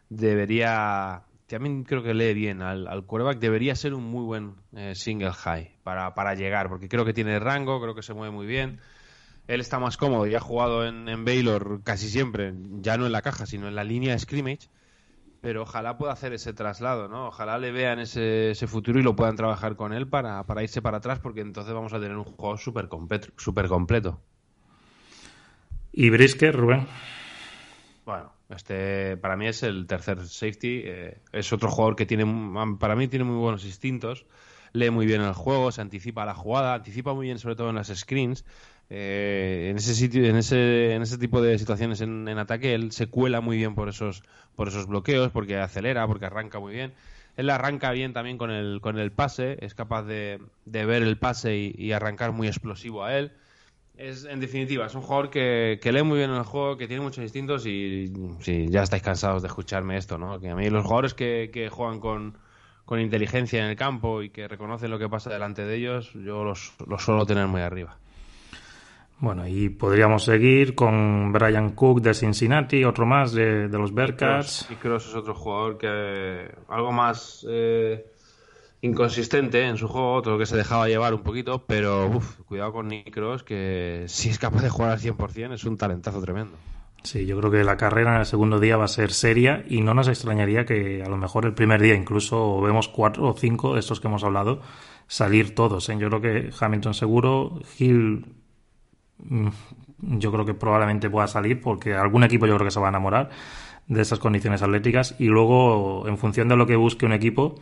[0.10, 4.95] debería, también creo que lee bien al, al quarterback, debería ser un muy buen eh,
[4.95, 8.45] single high para, para, llegar, porque creo que tiene rango, creo que se mueve muy
[8.45, 8.80] bien.
[9.47, 13.12] Él está más cómodo y ha jugado en, en Baylor casi siempre, ya no en
[13.12, 14.70] la caja, sino en la línea de scrimmage
[15.45, 17.28] pero ojalá pueda hacer ese traslado, ¿no?
[17.28, 20.82] Ojalá le vean ese, ese futuro y lo puedan trabajar con él para, para, irse
[20.82, 24.20] para atrás, porque entonces vamos a tener un juego súper completo, super completo.
[25.91, 26.88] ¿Y Brisker, Rubén?
[28.08, 30.83] Bueno, este, para mí es el tercer safety.
[30.85, 32.25] Eh, es otro jugador que tiene,
[32.79, 34.25] para mí tiene muy buenos instintos.
[34.73, 37.69] Lee muy bien el juego, se anticipa a la jugada, anticipa muy bien sobre todo
[37.69, 38.45] en las screens.
[38.89, 43.07] Eh, en ese sitio, en ese, en ese tipo de situaciones en, ataque, él se
[43.07, 44.23] cuela muy bien por esos,
[44.55, 46.93] por esos bloqueos, porque acelera, porque arranca muy bien.
[47.37, 51.55] Él arranca bien también con el, con el pase, es capaz de, ver el pase
[51.55, 53.31] y arrancar muy explosivo a él
[53.97, 57.23] es, en definitiva, es un jugador que, lee muy bien el juego, que tiene muchos
[57.23, 60.39] instintos y si ya estáis cansados de escucharme esto, ¿no?
[60.39, 62.37] Que a mí los jugadores que, juegan con,
[62.99, 66.73] inteligencia en el campo y que reconocen lo que pasa delante de ellos, yo los,
[66.97, 67.97] suelo tener muy arriba.
[69.17, 74.67] Bueno, y podríamos seguir con Brian Cook de Cincinnati, otro más de, los Bearcats.
[74.69, 77.45] Y Cross es otro jugador que algo más...
[77.49, 78.05] Eh,
[78.86, 83.15] inconsistente en su juego, todo que se dejaba llevar un poquito, pero cuidado con Nick
[83.45, 86.55] que si es capaz de jugar al 100% es un talentazo tremendo.
[87.03, 89.81] Sí, yo creo que la carrera en el segundo día va a ser seria y
[89.81, 93.73] no nos extrañaría que a lo mejor el primer día incluso vemos cuatro o cinco
[93.73, 94.61] de estos que hemos hablado
[95.07, 95.88] salir todos.
[95.89, 95.97] ¿eh?
[95.99, 98.25] Yo creo que Hamilton seguro, Hill
[99.19, 99.47] mm,
[99.99, 102.89] yo creo que probablemente pueda salir porque algún equipo yo creo que se va a
[102.89, 103.29] enamorar
[103.88, 107.55] de esas condiciones atléticas y luego en función de lo que busque un equipo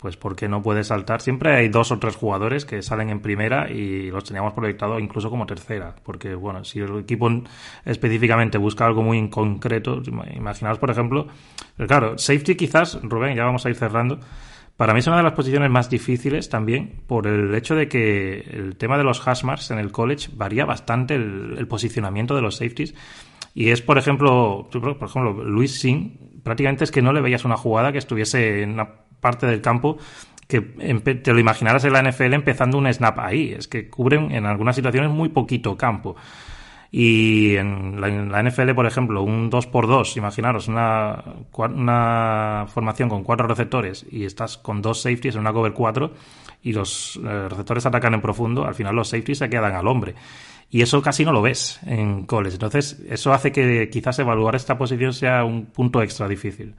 [0.00, 1.20] pues porque no puede saltar.
[1.20, 5.28] Siempre hay dos o tres jugadores que salen en primera y los teníamos proyectados incluso
[5.28, 7.30] como tercera, porque bueno, si el equipo
[7.84, 10.00] específicamente busca algo muy concreto,
[10.34, 11.28] imaginaos por ejemplo,
[11.86, 14.18] claro, safety quizás, Rubén, ya vamos a ir cerrando.
[14.78, 18.38] Para mí es una de las posiciones más difíciles también por el hecho de que
[18.38, 22.94] el tema de los hashmarks en el college varía bastante el, posicionamiento de los safeties.
[23.52, 27.58] Y es, por ejemplo, por ejemplo, Luis Singh, prácticamente es que no le veías una
[27.58, 28.88] jugada que estuviese en una
[29.20, 29.98] parte del campo
[30.50, 33.54] que te lo imaginarás en la NFL empezando un snap ahí.
[33.56, 36.16] Es que cubren en algunas situaciones muy poquito campo.
[36.92, 41.22] Y en la, NFL, por ejemplo, un 2x2, imaginaros una,
[41.56, 46.12] una formación con cuatro receptores y estás con dos safeties en una cover 4
[46.64, 50.16] y los eh, receptores atacan en profundo, al final los safeties se quedan al hombre.
[50.68, 52.54] Y eso casi no lo ves en college.
[52.54, 56.74] Entonces, eso hace que quizás evaluar esta posición sea un punto extra difícil.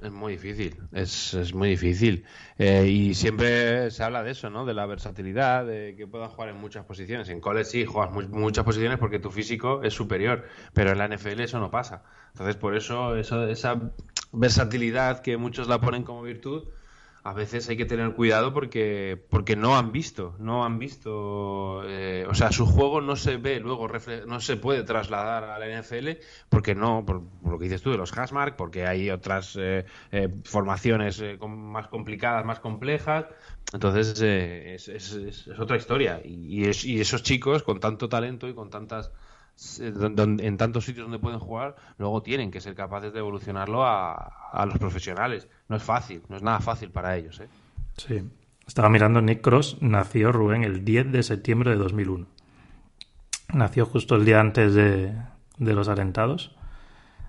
[0.00, 2.24] Es muy difícil, es, es muy difícil.
[2.56, 4.64] Eh, y siempre se habla de eso, ¿no?
[4.64, 7.28] De la versatilidad, de que puedan jugar en muchas posiciones.
[7.30, 11.40] En college sí juegas muchas posiciones porque tu físico es superior, pero en la NFL
[11.40, 12.04] eso no pasa.
[12.28, 13.90] Entonces, por eso, eso esa
[14.30, 16.68] versatilidad que muchos la ponen como virtud,
[17.28, 22.26] a veces hay que tener cuidado porque, porque no han visto, no han visto, eh,
[22.26, 23.86] o sea, su juego no se ve luego,
[24.26, 27.98] no se puede trasladar a la NFL porque no, por, lo que dices tú de
[27.98, 33.26] los hashmark, porque hay otras eh, eh, formaciones más complicadas, más complejas,
[33.74, 39.12] entonces es, es, otra historia y, y esos chicos con tanto talento y con tantas
[39.80, 44.78] en tantos sitios donde pueden jugar, luego tienen que ser capaces de evolucionarlo a, los
[44.78, 45.48] profesionales.
[45.68, 47.40] No es fácil, no es nada fácil para ellos.
[47.40, 47.48] ¿eh?
[47.96, 48.22] Sí.
[48.66, 52.26] Estaba mirando, Nick Cross nació Rubén el 10 de septiembre de 2001.
[53.54, 55.14] Nació justo el día antes de,
[55.56, 56.54] de los atentados.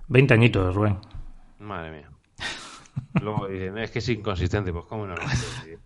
[0.08, 0.98] 20 añitos, Rubén.
[1.58, 2.10] Madre mía.
[3.20, 5.14] Luego dicen, es que es inconsistente, pues cómo no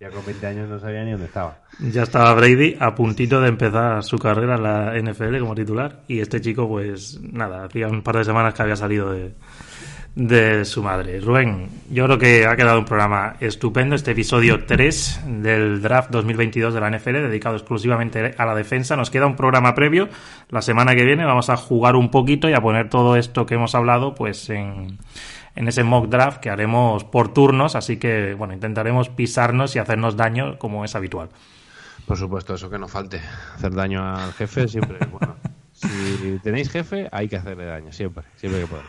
[0.00, 1.58] Ya con 20 años no sabía ni dónde estaba.
[1.80, 6.20] Ya estaba Brady a puntito de empezar su carrera en la NFL como titular y
[6.20, 9.34] este chico pues nada, hacía un par de semanas que había salido de,
[10.14, 11.20] de su madre.
[11.20, 16.72] Rubén, yo creo que ha quedado un programa estupendo, este episodio 3 del draft 2022
[16.72, 18.96] de la NFL, dedicado exclusivamente a la defensa.
[18.96, 20.08] Nos queda un programa previo.
[20.50, 23.54] La semana que viene vamos a jugar un poquito y a poner todo esto que
[23.54, 24.98] hemos hablado pues en
[25.56, 30.16] en ese mock draft que haremos por turnos, así que bueno, intentaremos pisarnos y hacernos
[30.16, 31.28] daño como es habitual.
[32.06, 33.20] Por supuesto, eso que no falte,
[33.54, 35.36] hacer daño al jefe siempre bueno.
[35.74, 38.86] Si tenéis jefe, hay que hacerle daño, siempre, siempre que podáis.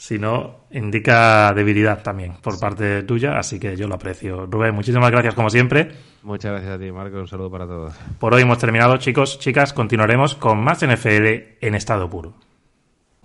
[0.00, 4.46] Si no, indica debilidad también por parte tuya, así que yo lo aprecio.
[4.46, 5.90] Rubén, muchísimas gracias como siempre.
[6.22, 7.18] Muchas gracias a ti, Marco.
[7.18, 7.94] Un saludo para todos.
[8.20, 9.72] Por hoy hemos terminado, chicos, chicas.
[9.72, 11.26] Continuaremos con más NFL
[11.60, 12.34] en estado puro.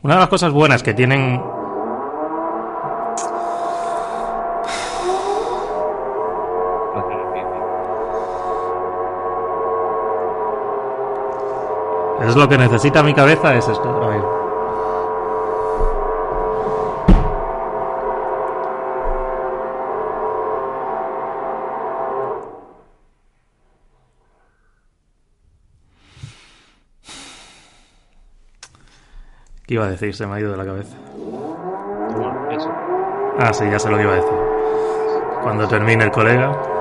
[0.01, 1.39] Una de las cosas buenas que tienen
[12.27, 14.42] Es lo que necesita mi cabeza, es esto.
[29.73, 30.15] Iba a decir?
[30.15, 30.95] Se me ha ido de la cabeza.
[33.39, 34.31] Ah, sí, ya sé lo que iba a decir.
[35.41, 36.72] Cuando termine el colega.